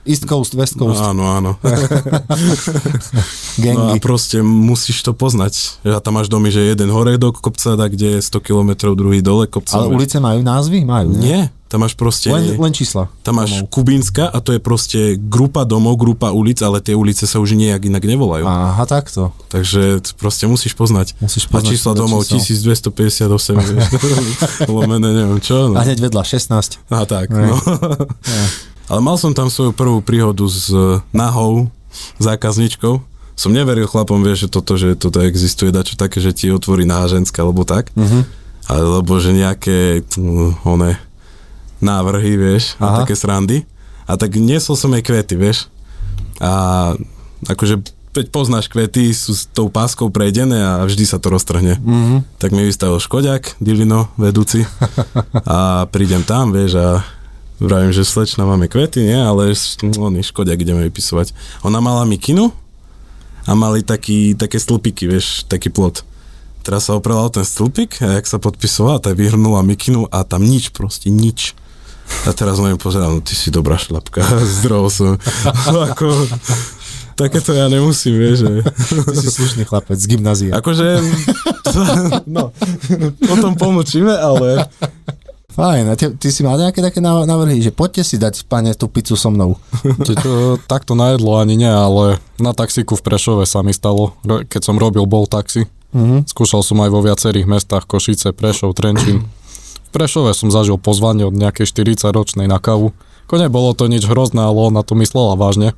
East 0.05 0.29
Coast, 0.29 0.53
West 0.53 0.77
Coast, 0.77 1.01
áno, 1.01 1.25
áno. 1.33 1.51
No 3.55 3.71
a 3.71 3.95
gangy. 3.95 4.03
proste 4.03 4.43
musíš 4.43 5.07
to 5.07 5.15
poznať. 5.15 5.79
Ja 5.87 6.03
tam 6.03 6.19
máš 6.19 6.27
domy, 6.27 6.51
že 6.51 6.75
jeden 6.75 6.91
hore 6.91 7.15
do 7.17 7.31
kopca, 7.31 7.79
tak 7.79 7.95
kde 7.95 8.19
je 8.19 8.21
100 8.21 8.43
km, 8.43 8.71
druhý 8.99 9.23
dole 9.23 9.47
kopca. 9.47 9.79
ale 9.79 9.95
ulice 9.95 10.19
majú 10.19 10.43
názvy? 10.43 10.83
Majú, 10.83 11.15
nie? 11.15 11.23
Nie, 11.23 11.43
tam 11.71 11.87
máš 11.87 11.95
proste... 11.95 12.35
Len, 12.35 12.59
len 12.59 12.73
čísla. 12.75 13.07
Tam 13.23 13.39
máš 13.39 13.63
domov. 13.63 13.71
Kubínska 13.71 14.27
a 14.27 14.43
to 14.43 14.51
je 14.55 14.61
proste 14.61 15.15
grupa 15.23 15.63
domov, 15.63 15.95
grupa 16.03 16.35
ulic, 16.35 16.59
ale 16.67 16.83
tie 16.83 16.99
ulice 16.99 17.31
sa 17.31 17.39
už 17.39 17.55
nejak 17.55 17.87
inak 17.87 18.03
nevolajú. 18.03 18.43
Aha, 18.43 18.85
takto. 18.91 19.31
Takže 19.55 20.03
proste 20.19 20.51
musíš 20.51 20.75
poznať. 20.75 21.15
Musíš 21.23 21.47
a 21.47 21.63
poznať 21.63 21.71
čísla 21.79 21.95
podľa 21.95 22.03
domov 22.03 22.21
čísel. 22.27 22.75
1258, 22.91 23.71
vieš, 23.71 23.87
lomené, 24.75 25.09
neviem 25.15 25.39
čo. 25.39 25.71
No. 25.71 25.79
A 25.79 25.87
hneď 25.87 26.11
vedľa 26.11 26.27
16. 26.27 26.83
A 26.91 27.07
tak, 27.07 27.31
Hej. 27.31 27.55
no. 27.55 27.57
Ale 28.89 29.01
mal 29.01 29.17
som 29.17 29.33
tam 29.33 29.49
svoju 29.49 29.73
prvú 29.73 30.05
príhodu 30.05 30.45
s 30.45 30.69
e, 30.69 31.01
nahou 31.17 31.73
zákazničkou. 32.21 33.01
Som 33.35 33.51
neveril 33.51 33.89
chlapom, 33.89 34.23
vieš, 34.23 34.47
že 34.47 34.49
toto, 34.53 34.73
že 34.79 34.95
toto 34.95 35.19
existuje, 35.25 35.75
dačo 35.75 35.99
také, 35.99 36.23
že 36.23 36.37
ti 36.37 36.53
otvorí 36.53 36.87
nahá 36.87 37.11
ženská, 37.11 37.43
alebo 37.43 37.67
tak. 37.67 37.91
Mhm. 37.97 38.45
Alebo 38.65 39.21
že 39.21 39.35
nejaké, 39.35 40.07
mm, 40.17 40.65
one, 40.65 40.97
návrhy, 41.85 42.37
vieš, 42.41 42.81
Aha. 42.81 42.85
a 42.85 42.89
také 43.05 43.13
srandy. 43.13 43.69
A 44.09 44.17
tak 44.17 44.37
niesol 44.37 44.77
som 44.77 44.93
jej 44.93 45.05
kvety, 45.05 45.37
vieš. 45.37 45.69
A 46.41 46.93
akože 47.45 47.81
veď 48.15 48.31
poznáš 48.31 48.71
kvety, 48.71 49.11
sú 49.11 49.35
s 49.35 49.51
tou 49.51 49.67
páskou 49.67 50.07
prejdené 50.09 50.63
a 50.63 50.87
vždy 50.87 51.05
sa 51.05 51.19
to 51.19 51.35
roztrhne. 51.35 51.83
Mhm. 51.83 52.39
Tak 52.39 52.55
mi 52.55 52.63
vystavil 52.63 53.03
Škodiak, 53.03 53.59
Divino, 53.59 54.15
vedúci. 54.15 54.63
A 55.51 55.91
prídem 55.91 56.23
tam, 56.23 56.55
vieš, 56.55 56.79
a 56.79 57.03
vravím, 57.61 57.93
že 57.93 58.03
slečna 58.03 58.45
máme 58.45 58.67
kvety, 58.67 59.03
nie, 59.03 59.19
ale 59.19 59.55
s- 59.55 59.79
oný 59.81 60.23
Škodiak 60.23 60.61
ideme 60.61 60.87
vypisovať. 60.89 61.33
Ona 61.63 61.79
mala 61.79 62.03
mikinu 62.05 62.51
a 63.45 63.53
mali 63.53 63.85
taký, 63.85 64.35
také 64.35 64.57
stĺpiky, 64.57 65.05
vieš, 65.07 65.45
taký 65.47 65.69
plot. 65.69 66.03
Teraz 66.65 66.89
sa 66.89 66.97
oprela 66.97 67.21
o 67.21 67.29
ten 67.29 67.45
stĺpik 67.45 68.01
a 68.01 68.17
jak 68.17 68.27
sa 68.27 68.41
podpisovala, 68.41 68.97
tak 68.97 69.21
vyhrnula 69.21 69.61
mikinu 69.61 70.09
a 70.09 70.25
tam 70.25 70.41
nič, 70.41 70.73
proste 70.73 71.13
nič. 71.13 71.53
A 72.25 72.33
teraz 72.33 72.57
na 72.61 72.73
ňu 72.73 72.81
pozerám, 72.81 73.17
no 73.17 73.21
ty 73.21 73.37
si 73.37 73.53
dobrá 73.53 73.77
šlapka, 73.77 74.25
zdrovo 74.61 74.89
som. 74.89 75.21
Ako, 75.93 76.09
takéto 77.17 77.53
ja 77.53 77.69
nemusím, 77.69 78.17
vieš, 78.17 78.49
že... 78.49 78.51
Ty 79.05 79.17
si 79.17 79.29
slušný 79.29 79.63
chlapec 79.69 80.01
z 80.01 80.07
gymnázia. 80.09 80.53
Akože, 80.57 81.05
no, 82.37 82.49
potom 83.29 83.53
pomlčíme, 83.57 84.13
ale 84.13 84.69
Fajn, 85.55 85.87
a 85.87 85.95
ty, 85.95 86.11
ty 86.13 86.29
si 86.29 86.43
mal 86.43 86.59
nejaké 86.59 86.83
také 86.83 86.99
návrhy, 86.99 87.59
že 87.61 87.71
poďte 87.71 88.03
si 88.03 88.17
dať, 88.17 88.43
pane, 88.45 88.75
tú 88.75 88.87
pizzu 88.87 89.15
so 89.15 89.31
mnou. 89.31 89.55
To- 90.03 90.59
Takto 90.67 90.93
na 90.93 91.15
jedlo 91.15 91.39
ani 91.39 91.55
nie, 91.55 91.69
ale 91.69 92.19
na 92.37 92.51
taxíku 92.51 92.95
v 92.95 93.03
Prešove 93.05 93.45
sa 93.45 93.61
mi 93.61 93.71
stalo, 93.71 94.19
keď 94.25 94.61
som 94.61 94.75
robil 94.75 95.05
bol 95.05 95.25
taxi. 95.25 95.71
Mhm. 95.95 96.27
Skúšal 96.27 96.61
som 96.61 96.83
aj 96.83 96.91
vo 96.91 97.01
viacerých 97.01 97.47
mestách, 97.47 97.87
Košice, 97.87 98.35
Prešov, 98.35 98.75
Trenčín. 98.75 99.31
V 99.87 99.91
Prešove 99.95 100.35
som 100.35 100.51
zažil 100.51 100.75
pozvanie 100.75 101.23
od 101.23 101.31
nejakej 101.33 101.71
40-ročnej 101.71 102.45
na 102.45 102.59
kávu. 102.59 102.91
Ko 103.25 103.39
nebolo 103.39 103.71
to 103.73 103.87
nič 103.87 104.03
hrozné, 104.03 104.43
ale 104.43 104.59
ona 104.59 104.83
to 104.83 104.99
myslela 104.99 105.39
vážne. 105.39 105.71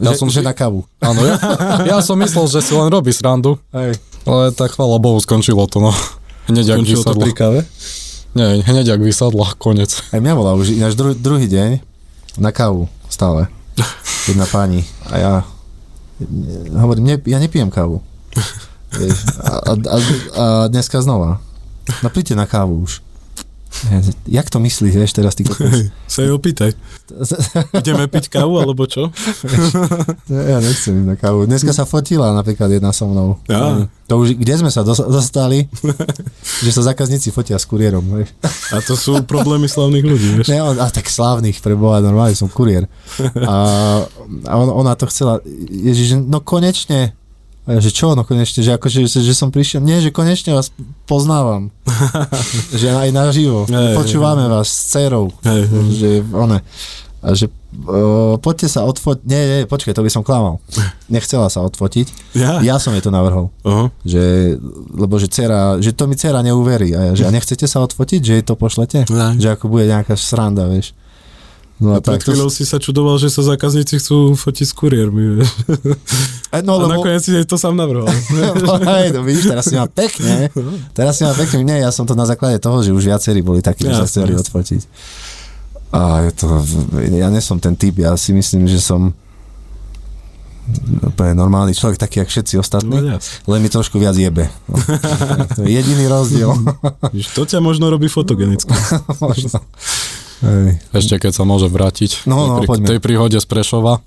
Ja 0.00 0.16
že, 0.16 0.24
som 0.24 0.32
že 0.32 0.40
si- 0.40 0.46
na 0.46 0.56
kávu. 0.56 0.88
Áno, 0.98 1.20
ja, 1.20 1.36
ja 1.84 1.98
som 2.00 2.16
myslel, 2.16 2.48
že 2.48 2.64
si 2.64 2.72
len 2.72 2.88
robí 2.88 3.12
srandu, 3.12 3.60
Hej. 3.70 4.00
ale 4.24 4.50
tak 4.50 4.72
chvála 4.72 4.96
Bohu, 4.96 5.18
skončilo 5.18 5.68
to, 5.68 5.82
no. 5.82 5.92
Hneď 6.48 6.64
skončilo 6.72 7.04
to 7.04 7.12
pri 7.18 7.32
káve. 7.34 7.60
Nie, 8.38 8.62
hneď 8.62 8.94
ak 8.94 9.02
vysadla, 9.02 9.50
konec. 9.58 9.90
Aj 10.14 10.22
mňa 10.22 10.32
volá 10.38 10.54
už 10.54 10.70
ináč 10.70 10.94
dru- 10.94 11.18
druhý 11.18 11.50
deň 11.50 11.82
na 12.38 12.54
kávu 12.54 12.86
stále. 13.10 13.50
Jedna 14.30 14.46
pani. 14.46 14.86
A 15.10 15.14
ja 15.18 15.32
hovorím, 16.78 17.10
ne, 17.10 17.14
ja 17.26 17.42
nepijem 17.42 17.66
kávu. 17.66 17.98
Vieš, 18.94 19.42
a, 19.42 19.50
a, 19.58 19.72
a, 19.74 19.96
a 20.38 20.44
dneska 20.70 21.02
znova. 21.02 21.42
No 21.98 22.08
príďte 22.14 22.38
na 22.38 22.46
kávu 22.46 22.86
už. 22.86 23.02
Ja, 23.92 24.00
Jak 24.26 24.50
to 24.50 24.58
myslíš, 24.58 24.94
vieš, 24.96 25.12
teraz 25.14 25.36
ty 25.36 25.44
kokos? 25.44 25.92
Sa 26.08 26.24
jej 26.24 26.32
opýtaj. 26.32 26.72
Ideme 27.78 28.08
piť 28.10 28.32
kávu, 28.32 28.58
alebo 28.58 28.88
čo? 28.88 29.12
Ja 30.50 30.58
nechcem 30.58 31.04
na 31.06 31.14
kávu. 31.14 31.44
Dneska 31.46 31.70
sa 31.72 31.84
fotila 31.84 32.32
napríklad 32.34 32.68
jedna 32.72 32.90
so 32.90 33.06
mnou. 33.06 33.38
Ja. 33.46 33.86
To 34.08 34.24
už, 34.24 34.40
kde 34.40 34.54
sme 34.56 34.70
sa 34.72 34.82
dos- 34.82 35.04
dostali? 35.04 35.68
že 36.64 36.70
sa 36.72 36.82
zákazníci 36.84 37.28
fotia 37.30 37.60
s 37.60 37.68
kuriérom. 37.68 38.02
Vieš. 38.02 38.32
A 38.72 38.80
to 38.82 38.96
sú 38.96 39.20
problémy 39.24 39.68
slavných 39.68 40.04
ľudí, 40.04 40.28
vieš. 40.40 40.48
Ne, 40.48 40.64
on, 40.64 40.76
a 40.80 40.88
tak 40.88 41.06
slávnych, 41.08 41.60
pre 41.60 41.76
Boha, 41.76 42.00
normálne 42.00 42.34
som 42.34 42.48
kuriér. 42.48 42.88
A, 43.44 43.54
a 44.48 44.52
on, 44.56 44.68
ona 44.72 44.96
to 44.96 45.06
chcela, 45.12 45.44
ježiš, 45.68 46.24
no 46.24 46.40
konečne, 46.40 47.12
a 47.68 47.76
ja, 47.76 47.80
že 47.84 47.92
čo, 47.92 48.16
no 48.16 48.24
konečne, 48.24 48.64
že 48.64 48.72
akože, 48.72 49.04
že, 49.04 49.34
som 49.36 49.52
prišiel, 49.52 49.84
nie, 49.84 50.00
že 50.00 50.08
konečne 50.08 50.56
vás 50.56 50.72
poznávam. 51.04 51.68
že 52.80 52.88
aj 52.88 53.12
naživo, 53.12 53.68
Hej, 53.68 53.92
počúvame 53.92 54.48
vás 54.48 54.72
s 54.72 54.96
dcerou, 54.96 55.28
hej. 55.44 55.68
že 55.92 56.08
one, 56.32 56.64
a 57.20 57.28
že 57.36 57.52
o, 57.84 58.40
poďte 58.40 58.72
sa 58.72 58.88
odfotiť, 58.88 59.20
nie, 59.28 59.42
nie, 59.44 59.58
počkaj, 59.68 59.92
to 59.92 60.00
by 60.00 60.08
som 60.08 60.24
klamal. 60.24 60.64
Nechcela 61.12 61.52
sa 61.52 61.60
odfotiť, 61.60 62.32
Ja? 62.32 62.64
ja 62.64 62.80
som 62.80 62.96
jej 62.96 63.04
to 63.04 63.12
navrhol, 63.12 63.52
Aha. 63.68 63.92
že, 64.00 64.56
lebo 64.96 65.20
že 65.20 65.28
dcera, 65.28 65.76
že 65.76 65.92
to 65.92 66.08
mi 66.08 66.16
dcera 66.16 66.40
neuverí, 66.40 66.96
a 66.96 67.12
ja, 67.12 67.12
že 67.20 67.24
a 67.28 67.30
nechcete 67.30 67.68
sa 67.68 67.84
odfotiť, 67.84 68.20
že 68.24 68.32
jej 68.40 68.44
to 68.48 68.56
pošlete? 68.56 69.12
Ne. 69.12 69.36
Že 69.36 69.60
ako 69.60 69.64
bude 69.68 69.84
nejaká 69.92 70.16
sranda, 70.16 70.64
vieš. 70.72 70.96
No 71.78 71.94
A 71.94 72.02
pred 72.02 72.18
chvíľou 72.18 72.50
si 72.50 72.66
sa 72.66 72.82
čudoval, 72.82 73.22
že 73.22 73.30
sa 73.30 73.46
zákazníci 73.46 74.02
chcú 74.02 74.34
fotiť 74.34 74.66
s 74.66 74.74
kuriérmi. 74.74 75.22
E, 76.48 76.64
No, 76.64 76.80
A 76.80 76.88
lebo... 76.88 76.96
nakoniec 76.96 77.20
si 77.20 77.36
to 77.44 77.60
sám 77.60 77.76
navrhol. 77.76 78.08
Hej, 78.88 79.12
no 79.12 79.20
vidíš, 79.20 79.52
teraz 79.52 79.68
si 79.68 79.76
ma 79.76 79.84
pekne. 79.84 80.48
Teraz 80.96 81.20
si 81.20 81.22
ma 81.28 81.36
pekne. 81.36 81.60
Nie, 81.60 81.84
ja 81.84 81.92
som 81.92 82.08
to 82.08 82.16
na 82.16 82.24
základe 82.24 82.56
toho, 82.56 82.80
že 82.80 82.88
už 82.90 83.04
viacerí 83.04 83.44
boli 83.44 83.60
takí, 83.60 83.84
že 83.84 83.92
sa 83.92 84.08
chceli 84.08 84.32
odfotiť. 84.32 84.80
A 85.92 86.24
je 86.24 86.32
to, 86.32 86.48
ja 87.12 87.28
nie 87.28 87.44
som 87.44 87.60
ten 87.60 87.76
typ, 87.76 88.00
ja 88.00 88.16
si 88.16 88.32
myslím, 88.32 88.64
že 88.64 88.80
som 88.80 89.12
úplne 91.02 91.32
normálny 91.32 91.72
človek, 91.72 91.96
taký, 91.96 92.20
jak 92.20 92.28
všetci 92.28 92.54
ostatní, 92.56 92.98
No, 92.98 93.18
len 93.48 93.58
mi 93.58 93.66
trošku 93.66 93.96
viac 93.96 94.14
jebe. 94.14 94.48
No. 94.64 94.76
To 95.54 95.60
je 95.60 95.70
jediný 95.72 96.04
rozdiel. 96.06 96.52
To 97.32 97.42
ťa 97.42 97.58
možno 97.58 97.88
robí 97.88 98.06
fotogenicky. 98.06 98.70
Možno. 99.20 99.58
Hej. 100.40 100.78
Ešte 100.92 101.18
keď 101.18 101.32
sa 101.32 101.42
môže 101.42 101.66
vrátiť 101.66 102.22
No, 102.24 102.46
no, 102.46 102.54
tej, 102.58 102.68
poďme. 102.68 102.86
tej 102.86 103.00
príhode 103.00 103.34
z 103.34 103.44
Prešova. 103.44 103.98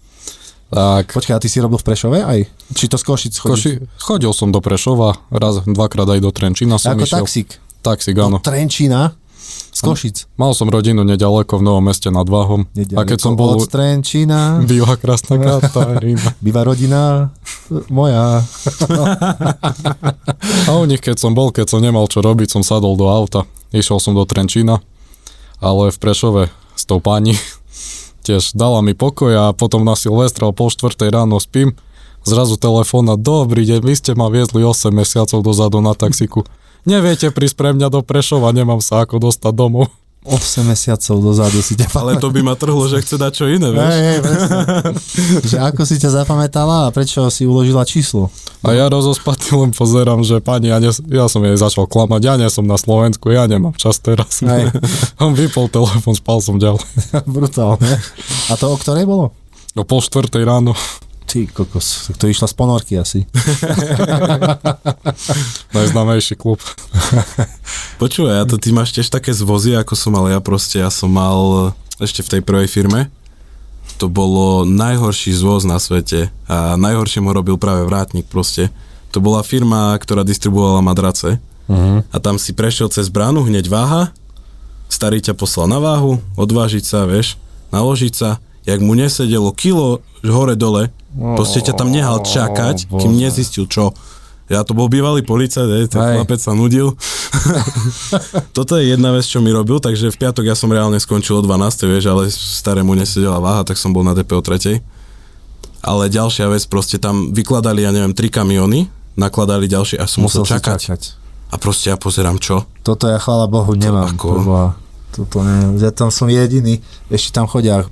Tak 0.69 1.12
Počkaj, 1.12 1.36
a 1.36 1.39
ty 1.39 1.47
si 1.47 1.60
robil 1.60 1.76
v 1.76 1.84
Prešove 1.84 2.19
aj? 2.21 2.39
Či 2.71 2.86
to 2.88 2.95
z 2.95 3.04
Košic? 3.04 3.34
Koši, 3.36 3.71
chodil 4.00 4.32
som 4.32 4.47
do 4.47 4.63
Prešova, 4.63 5.19
raz, 5.28 5.60
dvakrát 5.65 6.08
aj 6.08 6.19
do 6.19 6.32
Trenčína 6.32 6.80
som 6.80 6.95
Ako 6.95 7.04
išiel. 7.04 7.19
taxík. 7.19 7.50
Taxík, 7.82 8.13
Do 8.13 8.24
áno. 8.24 8.38
Trenčína? 8.39 9.12
Z 9.82 9.89
Košic. 9.89 10.17
Mal 10.38 10.54
som 10.54 10.70
rodinu 10.70 11.02
nedaleko 11.02 11.58
v 11.58 11.65
Novom 11.65 11.82
meste 11.89 12.13
nad 12.13 12.30
Váhom. 12.30 12.70
A 12.94 13.02
keď 13.02 13.17
som 13.17 13.34
bol... 13.34 13.58
Od 13.58 13.65
Trenčína 13.65 14.62
Býva 14.70 14.94
krásna 14.94 15.41
Katarína. 15.41 16.38
býva 16.38 16.62
rodina 16.62 17.34
moja. 17.89 18.46
A 20.70 20.78
u 20.78 20.86
nich, 20.86 21.02
keď 21.02 21.17
som 21.17 21.34
bol, 21.34 21.50
keď 21.50 21.65
som 21.74 21.82
nemal 21.82 22.06
čo 22.06 22.22
robiť, 22.22 22.54
som 22.54 22.62
sadol 22.62 22.94
do 22.94 23.10
auta. 23.10 23.50
Išiel 23.74 23.98
som 23.98 24.13
do 24.13 24.22
Trenčína, 24.22 24.86
ale 25.58 25.89
v 25.89 25.98
Prešove 25.98 26.54
s 26.78 26.84
tou 26.86 27.02
pani 27.02 27.34
tiež 28.22 28.54
dala 28.54 28.86
mi 28.86 28.94
pokoj 28.94 29.34
a 29.34 29.46
potom 29.50 29.82
na 29.82 29.98
Silvestra 29.98 30.46
o 30.46 30.54
pol 30.54 30.70
štvrtej 30.70 31.10
ráno 31.10 31.41
spím. 31.41 31.74
Zrazu 32.22 32.54
telefón 32.54 33.10
a 33.10 33.17
dobrý 33.17 33.65
deň, 33.65 33.82
vy 33.82 33.94
ste 33.98 34.12
ma 34.13 34.30
viezli 34.30 34.62
8 34.62 34.94
mesiacov 34.94 35.41
dozadu 35.41 35.82
na 35.82 35.98
taxiku. 35.98 36.46
Neviete 36.82 37.30
prísť 37.30 37.56
pre 37.58 37.70
mňa 37.78 37.94
do 37.94 38.02
Prešova, 38.02 38.50
nemám 38.50 38.82
sa 38.82 39.06
ako 39.06 39.22
dostať 39.30 39.54
domov. 39.54 39.89
8 40.22 40.62
mesiacov 40.70 41.17
dozadu 41.17 41.65
si 41.65 41.74
ťa 41.74 41.98
Ale 41.98 42.22
to 42.22 42.30
by 42.30 42.46
ma 42.46 42.54
trhlo, 42.54 42.86
že 42.86 43.02
chce 43.02 43.17
dať 43.17 43.32
čo 43.34 43.50
iné, 43.50 43.74
vieš? 43.74 43.89
Hej, 43.89 44.02
hej, 44.06 44.20
že 45.50 45.58
ako 45.58 45.82
si 45.82 45.98
ťa 45.98 46.22
zapamätala 46.22 46.86
a 46.86 46.94
prečo 46.94 47.26
si 47.34 47.50
uložila 47.50 47.82
číslo? 47.89 48.30
A 48.62 48.78
ja 48.78 48.86
rozospatý 48.86 49.58
len 49.58 49.74
pozerám, 49.74 50.22
že 50.22 50.38
pani, 50.38 50.70
ja, 50.70 50.78
nes, 50.78 51.02
ja 51.10 51.26
som 51.26 51.41
jej 51.41 51.58
začal 51.58 51.89
klamať, 51.89 52.22
ja 52.22 52.34
nie 52.38 52.46
som 52.54 52.70
na 52.70 52.78
Slovensku, 52.78 53.34
ja 53.34 53.50
nemám 53.50 53.74
čas 53.74 53.98
teraz. 53.98 54.46
Hej. 54.46 54.70
On 55.26 55.34
vypol 55.34 55.74
telefon, 55.74 56.13
spal 56.13 56.38
som 56.38 56.62
ďalej. 56.62 56.86
Brutálne. 57.26 57.98
A 58.46 58.54
to 58.54 58.70
o 58.70 58.78
ktorej 58.78 59.10
bolo? 59.10 59.34
O 59.74 59.82
pol 59.82 60.06
štvrtej 60.06 60.46
ráno. 60.46 60.78
Ty 61.26 61.48
kokos, 61.48 62.12
to 62.20 62.28
išla 62.28 62.48
z 62.50 62.56
ponorky 62.56 63.00
asi. 63.00 63.24
Najznámejší 65.78 66.36
klub. 66.36 66.60
Počúvaj, 68.02 68.44
a 68.44 68.48
to 68.50 68.60
ty 68.60 68.76
máš 68.76 68.92
tiež 68.92 69.08
také 69.08 69.32
zvozy, 69.32 69.78
ako 69.80 69.94
som 69.96 70.12
mal 70.18 70.28
ja 70.28 70.44
proste, 70.44 70.84
ja 70.84 70.92
som 70.92 71.08
mal 71.08 71.72
ešte 72.02 72.26
v 72.26 72.32
tej 72.36 72.42
prvej 72.44 72.68
firme, 72.68 73.08
to 74.02 74.10
bolo 74.10 74.66
najhorší 74.66 75.30
zvoz 75.30 75.62
na 75.62 75.78
svete 75.78 76.34
a 76.50 76.74
najhoršie 76.74 77.22
mu 77.22 77.30
robil 77.38 77.62
práve 77.62 77.86
vrátnik 77.86 78.26
proste. 78.26 78.74
To 79.14 79.22
bola 79.22 79.46
firma, 79.46 79.94
ktorá 80.02 80.26
distribuovala 80.26 80.82
madrace 80.82 81.38
uh-huh. 81.70 82.02
a 82.10 82.18
tam 82.18 82.42
si 82.42 82.58
prešiel 82.58 82.90
cez 82.90 83.14
bránu, 83.14 83.46
hneď 83.46 83.70
váha, 83.70 84.10
starý 84.90 85.22
ťa 85.22 85.38
poslal 85.38 85.70
na 85.70 85.78
váhu, 85.78 86.18
odvážiť 86.34 86.82
sa, 86.82 87.06
vieš, 87.06 87.38
naložiť 87.70 88.14
sa, 88.18 88.42
jak 88.66 88.82
mu 88.82 88.98
nesedelo 88.98 89.54
kilo 89.54 90.02
hore-dole, 90.26 90.94
proste 91.18 91.66
ťa 91.66 91.74
tam 91.74 91.90
nehal 91.90 92.22
čakať, 92.22 92.90
kým 92.90 93.18
nezistil 93.18 93.66
čo. 93.66 93.96
Ja 94.52 94.68
to 94.68 94.76
bol 94.76 94.92
bývalý 94.92 95.24
policajt, 95.24 95.88
ten 95.88 96.02
chlapec 96.04 96.44
sa 96.44 96.52
nudil. 96.52 96.92
Toto 98.58 98.76
je 98.76 98.92
jedna 98.92 99.16
vec, 99.16 99.24
čo 99.24 99.40
mi 99.40 99.48
robil, 99.48 99.80
takže 99.80 100.12
v 100.12 100.18
piatok 100.20 100.44
ja 100.44 100.60
som 100.60 100.68
reálne 100.68 101.00
skončil 101.00 101.40
o 101.40 101.42
12, 101.42 101.88
vieš, 101.88 102.12
ale 102.12 102.28
starému 102.28 102.92
nesedela 102.92 103.40
váha, 103.40 103.64
tak 103.64 103.80
som 103.80 103.96
bol 103.96 104.04
na 104.04 104.12
DP 104.12 104.36
o 104.36 104.44
3. 104.44 104.84
Ale 105.88 106.12
ďalšia 106.12 106.52
vec, 106.52 106.68
proste 106.68 107.00
tam 107.00 107.32
vykladali, 107.32 107.88
ja 107.88 107.96
neviem, 107.96 108.12
tri 108.12 108.28
kamiony, 108.28 108.92
nakladali 109.16 109.72
ďalšie 109.72 110.04
a 110.04 110.06
som 110.06 110.28
musel, 110.28 110.44
si 110.44 110.52
čakať. 110.52 110.80
čakať. 110.84 111.02
A 111.52 111.56
proste 111.56 111.88
ja 111.88 111.96
pozerám, 111.96 112.36
čo? 112.36 112.68
Toto 112.84 113.08
ja 113.08 113.24
chvála 113.24 113.48
Bohu 113.48 113.72
nemám. 113.72 114.12
ako? 114.12 114.28
To 114.36 114.44
bola, 114.44 114.68
toto 115.16 115.48
ne, 115.48 115.80
ja 115.80 115.96
tam 115.96 116.12
som 116.12 116.28
jediný, 116.28 116.84
ešte 117.08 117.32
tam 117.32 117.48
chodia, 117.48 117.88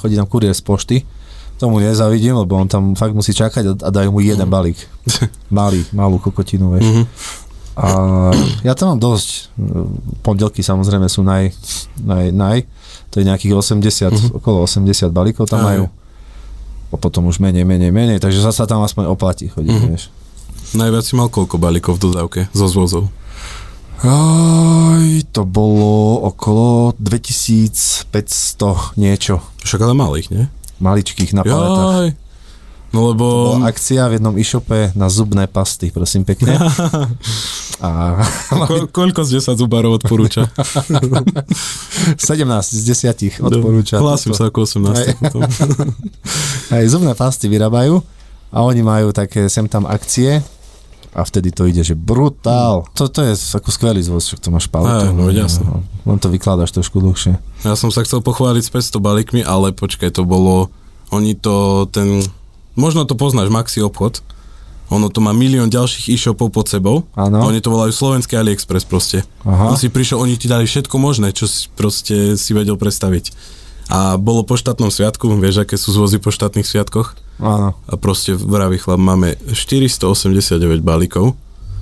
chodí 0.00 0.16
tam 0.16 0.24
kuriér 0.24 0.56
z 0.56 0.64
pošty, 0.64 0.96
tomu 1.58 1.82
nezavidím, 1.82 2.38
lebo 2.38 2.54
on 2.54 2.70
tam 2.70 2.94
fakt 2.94 3.12
musí 3.12 3.34
čakať 3.34 3.64
a, 3.66 3.72
a 3.86 3.88
dajú 3.90 4.14
mu 4.14 4.22
jeden 4.22 4.46
balík. 4.46 4.78
Malý, 5.50 5.82
malú 5.90 6.22
kokotinu, 6.22 6.78
vieš. 6.78 6.86
Mhm. 6.86 7.04
A 7.78 7.86
ja 8.66 8.74
tam 8.74 8.94
mám 8.94 8.98
dosť. 8.98 9.54
Pondelky 10.26 10.66
samozrejme 10.66 11.06
sú 11.06 11.22
naj, 11.22 11.54
naj, 12.02 12.34
naj. 12.34 12.66
To 13.14 13.22
je 13.22 13.28
nejakých 13.30 13.54
80, 13.54 14.42
okolo 14.42 14.66
80 14.66 15.14
balíkov 15.14 15.46
tam 15.46 15.62
Aj. 15.62 15.78
majú. 15.78 15.84
A 16.90 16.96
potom 16.98 17.30
už 17.30 17.38
menej, 17.38 17.62
menej, 17.62 17.94
menej, 17.94 18.18
takže 18.18 18.42
zasa 18.42 18.66
tam 18.66 18.82
aspoň 18.82 19.06
oplatí 19.06 19.46
chodiť, 19.46 19.78
vieš. 19.86 20.10
Najviac 20.74 21.04
si 21.06 21.14
mal 21.14 21.30
koľko 21.30 21.56
balíkov 21.56 21.96
v 21.96 22.10
dodávke 22.10 22.40
zo 22.50 22.66
zvozov? 22.66 23.04
Aj, 24.02 25.06
to 25.30 25.46
bolo 25.46 26.26
okolo 26.26 26.98
2500 26.98 28.98
niečo. 28.98 29.38
Však 29.62 29.86
ale 29.86 29.94
malých, 29.94 30.34
nie? 30.34 30.50
Maličkých 30.78 31.30
na 31.34 31.42
paletách. 31.42 31.94
Jaj. 32.08 32.10
No 32.88 33.12
lebo... 33.12 33.60
Bola 33.60 33.68
akcia 33.68 34.08
v 34.08 34.16
jednom 34.16 34.32
e-shope 34.40 34.96
na 34.96 35.12
zubné 35.12 35.44
pasty, 35.44 35.92
prosím 35.92 36.24
pekne. 36.24 36.56
A 37.78 38.18
Ko- 38.66 38.90
koľko 38.90 39.22
z 39.22 39.38
10 39.38 39.54
zubárov 39.60 40.02
odporúča? 40.02 40.50
17 42.18 42.18
z 42.74 42.82
10 43.38 43.44
odporúča. 43.44 44.02
Hlásim 44.02 44.34
sa 44.34 44.50
ako 44.50 44.66
18. 44.66 45.14
potom. 45.20 45.46
Hej, 46.74 46.84
zubné 46.90 47.14
pasty 47.14 47.46
vyrábajú 47.46 48.02
a 48.50 48.58
oni 48.64 48.82
majú 48.82 49.12
také 49.14 49.46
sem 49.46 49.68
tam 49.70 49.86
akcie 49.86 50.42
a 51.14 51.20
vtedy 51.24 51.52
to 51.52 51.64
ide, 51.64 51.80
že 51.84 51.96
brutál. 51.96 52.88
Toto 52.92 53.24
je 53.24 53.32
ako 53.32 53.68
skvelý 53.72 54.00
zvoz, 54.04 54.28
však 54.28 54.40
to 54.44 54.48
máš. 54.52 54.68
Hej, 54.68 55.12
no. 55.14 55.84
Len 56.08 56.18
to 56.20 56.28
vykladáš 56.28 56.72
trošku 56.72 57.00
dlhšie. 57.00 57.40
Ja 57.64 57.74
som 57.76 57.88
sa 57.88 58.04
chcel 58.04 58.20
pochváliť 58.20 58.64
s 58.64 58.70
500 58.70 59.00
balíkmi, 59.00 59.40
ale 59.44 59.72
počkaj, 59.72 60.14
to 60.14 60.24
bolo... 60.28 60.72
Oni 61.08 61.32
to, 61.32 61.88
ten... 61.88 62.20
Možno 62.76 63.08
to 63.08 63.16
poznáš, 63.16 63.48
Maxi 63.48 63.80
obchod. 63.80 64.20
Ono 64.88 65.12
to 65.12 65.20
má 65.20 65.36
milión 65.36 65.68
ďalších 65.68 66.16
e-shopov 66.16 66.48
pod 66.48 66.68
sebou. 66.72 67.04
Áno. 67.12 67.44
Oni 67.44 67.60
to 67.60 67.68
volajú 67.68 67.92
slovenský 67.92 68.40
AliExpress 68.40 68.88
proste. 68.88 69.20
Aha. 69.44 69.72
On 69.72 69.76
si 69.76 69.92
prišiel, 69.92 70.16
oni 70.16 70.40
ti 70.40 70.48
dali 70.48 70.64
všetko 70.64 70.96
možné, 70.96 71.36
čo 71.36 71.44
si 71.44 71.68
proste 71.76 72.40
si 72.40 72.50
vedel 72.56 72.80
predstaviť. 72.80 73.32
A 73.88 74.16
bolo 74.16 74.44
po 74.44 74.54
štátnom 74.54 74.92
sviatku, 74.92 75.32
vieš, 75.36 75.64
aké 75.64 75.74
sú 75.74 75.96
zvozy 75.96 76.20
po 76.20 76.28
štátnych 76.28 76.68
sviatkoch? 76.68 77.16
Áno. 77.40 77.72
A 77.88 77.94
proste 77.96 78.36
vraví 78.36 78.76
chlap, 78.76 79.00
máme 79.00 79.40
489 79.48 80.84
balíkov. 80.84 81.32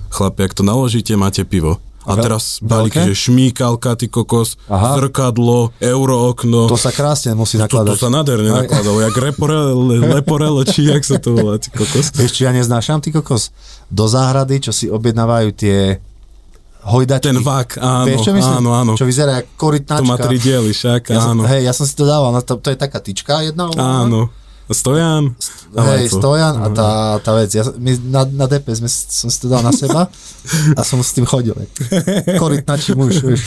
Chlapi, 0.09 0.47
ak 0.47 0.55
to 0.55 0.63
naložíte, 0.63 1.19
máte 1.19 1.43
pivo. 1.43 1.83
A 2.07 2.15
Veľ- 2.15 2.23
teraz 2.23 2.63
balíky, 2.63 3.03
že 3.03 3.19
šmíkalka, 3.19 3.99
ty 3.99 4.07
kokos, 4.07 4.55
Aha. 4.71 4.95
zrkadlo, 4.95 5.75
eurookno. 5.83 6.71
To 6.71 6.79
sa 6.79 6.95
krásne 6.95 7.35
musí 7.35 7.59
to, 7.59 7.67
nakladať. 7.67 7.91
to 7.91 7.99
sa 7.99 8.11
nádherne 8.15 8.47
Aj. 8.47 8.63
nakladalo, 8.63 9.03
jak 9.03 9.17
reporele, 9.19 9.75
leporelo, 10.15 10.63
či 10.63 10.87
jak 10.87 11.03
sa 11.03 11.19
to 11.19 11.35
volá, 11.35 11.59
ty 11.59 11.67
kokos. 11.69 12.15
Vieš, 12.15 12.31
čo 12.31 12.47
ja 12.47 12.55
neznášam, 12.55 13.03
ty 13.03 13.11
kokos? 13.11 13.51
Do 13.91 14.07
záhrady, 14.07 14.63
čo 14.63 14.71
si 14.71 14.87
objednávajú 14.87 15.49
tie 15.51 15.99
hojdačky. 16.87 17.35
Ten 17.35 17.43
vák, 17.43 17.69
áno, 17.83 18.07
Vieš, 18.07 18.21
čo 18.23 18.33
myslím? 18.33 18.57
áno, 18.63 18.71
áno. 18.73 18.93
Čo 18.95 19.07
vyzerá 19.07 19.43
ako 19.43 19.51
korytnačka. 19.59 20.03
To 20.03 20.07
má 20.07 20.17
tri 20.17 20.37
diely, 20.39 20.71
však, 20.71 21.03
ja 21.11 21.19
som. 21.19 21.43
Hej, 21.43 21.63
ja 21.67 21.73
som 21.75 21.85
si 21.85 21.95
to 21.99 22.07
dával, 22.07 22.31
no 22.31 22.41
to, 22.41 22.63
to 22.63 22.71
je 22.71 22.79
taká 22.79 23.03
tyčka 23.03 23.43
jedna. 23.43 23.67
Áno. 23.75 24.31
Stojan. 24.67 25.31
Hej, 25.77 26.11
stojan 26.11 26.59
a 26.59 26.67
tá, 26.75 26.89
tá 27.23 27.31
vec. 27.39 27.55
Ja, 27.55 27.63
my 27.79 27.93
na, 28.11 28.27
na 28.27 28.47
DP 28.51 28.75
sme, 28.75 28.91
som 28.91 29.31
si 29.31 29.39
to 29.39 29.47
dal 29.47 29.63
na 29.63 29.71
seba 29.71 30.11
a 30.75 30.81
som 30.83 30.99
s 30.99 31.15
tým 31.15 31.23
chodil. 31.23 31.55
Korytnačí 32.43 32.99
muž, 32.99 33.23
vieš. 33.23 33.47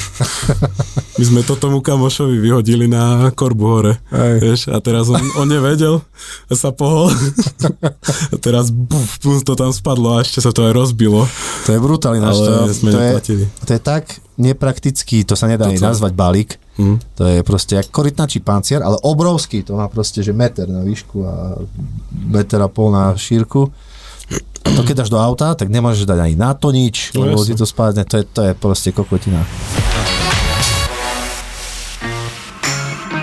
My 1.20 1.24
sme 1.28 1.42
to 1.44 1.60
tomu 1.60 1.84
kamošovi 1.84 2.40
vyhodili 2.40 2.88
na 2.88 3.36
korbu 3.36 3.66
hore. 3.68 3.94
Hej. 4.16 4.36
Vieš, 4.40 4.62
a 4.72 4.80
teraz 4.80 5.12
on, 5.12 5.20
on 5.36 5.48
nevedel 5.52 6.00
a 6.48 6.54
sa 6.56 6.72
pohol. 6.72 7.12
A 8.32 8.36
teraz 8.40 8.72
buf, 8.72 9.20
buf, 9.20 9.44
to 9.44 9.60
tam 9.60 9.76
spadlo 9.76 10.16
a 10.16 10.24
ešte 10.24 10.40
sa 10.40 10.56
to 10.56 10.64
aj 10.64 10.72
rozbilo. 10.72 11.28
To 11.68 11.70
je 11.76 11.80
brutálne. 11.84 12.24
Ale 12.24 12.72
to, 12.72 12.72
sme 12.72 12.96
to, 12.96 13.00
je, 13.04 13.12
to 13.68 13.72
je 13.76 13.82
tak 13.84 14.24
nepraktický, 14.40 15.28
to 15.28 15.36
sa 15.36 15.52
nedá 15.52 15.68
ani 15.68 15.84
nazvať 15.84 16.16
balík. 16.16 16.56
Hm. 16.80 16.96
To 17.20 17.24
je 17.28 17.44
proste 17.44 17.76
jak 17.76 17.92
korytnačí 17.92 18.40
pancier, 18.40 18.80
ale 18.80 18.96
obrovský. 19.04 19.68
To 19.68 19.76
má 19.76 19.92
proste, 19.92 20.24
že 20.24 20.32
meter 20.32 20.72
na 20.72 20.80
výšku 20.80 21.18
a 21.28 21.60
meter 22.32 22.64
a 22.64 22.72
pol 22.72 22.96
na 22.96 23.12
šírku. 23.20 23.68
A 24.64 24.70
to 24.72 24.88
keď 24.88 25.04
dáš 25.04 25.12
do 25.12 25.20
auta, 25.20 25.60
tak 25.60 25.68
nemôžeš 25.68 26.08
dať 26.08 26.20
ani 26.24 26.36
na 26.40 26.56
to 26.56 26.72
nič, 26.72 27.12
No 27.12 27.28
lebo 27.28 27.44
ti 27.44 27.52
to 27.52 27.68
spadne. 27.68 28.08
To 28.08 28.16
je, 28.16 28.24
to 28.24 28.42
je 28.48 28.52
proste 28.56 28.96
kokotina. 28.96 29.44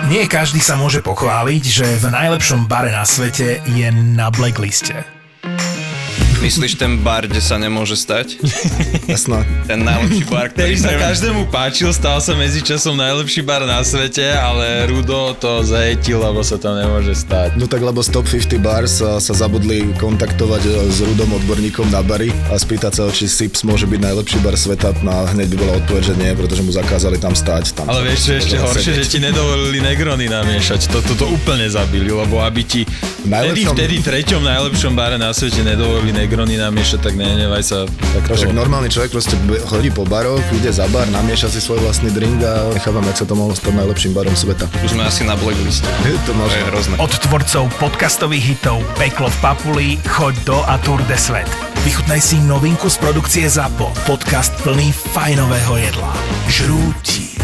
Nie 0.07 0.23
každý 0.29 0.63
sa 0.63 0.79
môže 0.79 1.03
pochváliť, 1.03 1.63
že 1.65 1.87
v 1.99 2.07
najlepšom 2.13 2.69
bare 2.69 2.93
na 2.93 3.03
svete 3.03 3.59
je 3.65 3.87
na 3.91 4.31
blackliste. 4.31 5.16
Myslíš 6.37 6.77
ten 6.77 7.01
bar, 7.01 7.25
kde 7.25 7.41
sa 7.41 7.57
nemôže 7.57 7.97
stať? 7.97 8.37
Jasno. 9.11 9.41
Ten 9.65 9.81
najlepší 9.81 10.29
bar, 10.29 10.53
ktorý 10.53 10.69
Ktorý 10.69 10.75
sa 10.77 10.89
neviem- 10.93 11.05
každému 11.09 11.41
páčil, 11.49 11.89
stal 11.89 12.21
sa 12.21 12.37
medzičasom 12.37 12.93
najlepší 12.93 13.41
bar 13.41 13.65
na 13.65 13.81
svete, 13.81 14.21
ale 14.37 14.85
Rudo 14.85 15.33
to 15.33 15.65
zajetil, 15.65 16.21
lebo 16.21 16.45
sa 16.45 16.61
tam 16.61 16.77
nemôže 16.77 17.17
stať. 17.17 17.57
No 17.57 17.65
tak 17.65 17.81
lebo 17.81 18.05
z 18.05 18.13
Top 18.13 18.29
50 18.29 18.53
Bars 18.61 19.01
sa, 19.01 19.17
sa 19.17 19.33
zabudli 19.33 19.89
kontaktovať 19.97 20.61
e, 20.61 20.71
s 20.93 21.01
Rudom 21.01 21.41
odborníkom 21.41 21.89
na 21.89 22.05
bary 22.05 22.29
a 22.53 22.55
spýtať 22.55 22.93
sa, 22.93 23.03
či 23.09 23.25
Sips 23.25 23.65
môže 23.65 23.89
byť 23.89 23.97
najlepší 23.97 24.37
bar 24.45 24.53
sveta. 24.53 24.93
No 25.01 25.09
a 25.09 25.33
hneď 25.33 25.49
by 25.51 25.57
bola 25.57 25.73
odpoveď, 25.81 26.03
že 26.05 26.15
nie, 26.21 26.31
pretože 26.37 26.61
mu 26.61 26.69
zakázali 26.69 27.17
tam 27.17 27.33
stať. 27.33 27.73
Tam 27.73 27.89
Ale 27.89 28.05
vieš 28.05 28.29
čo 28.29 28.31
je 28.37 28.39
ešte 28.45 28.57
horšie, 28.61 28.91
že 28.93 29.05
ti 29.09 29.17
nedovolili 29.17 29.81
Negrony 29.81 30.29
namiešať. 30.29 30.93
Toto 30.93 31.17
to 31.17 31.25
úplne 31.33 31.65
zabili, 31.65 32.13
lebo 32.13 32.37
aby 32.45 32.61
ti 32.61 32.85
vtedy, 33.25 33.65
vtedy 33.65 33.95
treťom 34.05 34.45
najlepšom 34.45 34.93
bare 34.93 35.17
na 35.17 35.33
svete 35.33 35.65
nedovolili 35.65 36.13
Negrony 36.13 36.26
namiešať, 36.35 36.99
tak 36.99 37.13
nenevaj 37.15 37.63
sa. 37.63 37.87
Tak 37.87 38.35
však 38.35 38.51
normálny 38.51 38.91
človek 38.91 39.15
proste 39.15 39.39
chodí 39.69 39.93
po 39.93 40.03
baroch, 40.03 40.43
ide 40.51 40.73
za 40.73 40.89
bar, 40.91 41.07
namieša 41.07 41.47
si 41.47 41.63
svoj 41.63 41.79
vlastný 41.85 42.11
drink 42.11 42.43
a 42.43 42.73
nechávam, 42.75 43.05
jak 43.07 43.23
sa 43.23 43.25
to 43.29 43.37
mohlo 43.37 43.55
stať 43.55 43.71
najlepším 43.71 44.11
barom 44.11 44.35
sveta. 44.35 44.67
Už 44.83 44.97
sme 44.97 45.07
asi 45.07 45.23
na 45.23 45.39
blackliste. 45.39 45.87
to 46.27 46.31
To 46.35 46.43
je 46.51 46.65
hrozné. 46.67 46.95
Od 46.99 47.13
tvorcov 47.13 47.63
podcastových 47.79 48.57
hitov 48.57 48.83
Peklo 48.99 49.31
v 49.31 49.37
Papuli, 49.39 49.87
Choď 50.03 50.35
do 50.43 50.57
a 50.67 50.75
Tour 50.83 50.99
de 51.07 51.15
Svet. 51.15 51.47
Vychutnaj 51.87 52.19
si 52.19 52.41
novinku 52.43 52.91
z 52.91 52.97
produkcie 52.99 53.45
ZAPO. 53.47 53.93
Podcast 54.03 54.51
plný 54.65 54.91
fajnového 54.91 55.79
jedla. 55.79 56.11
Žrúti. 56.51 57.37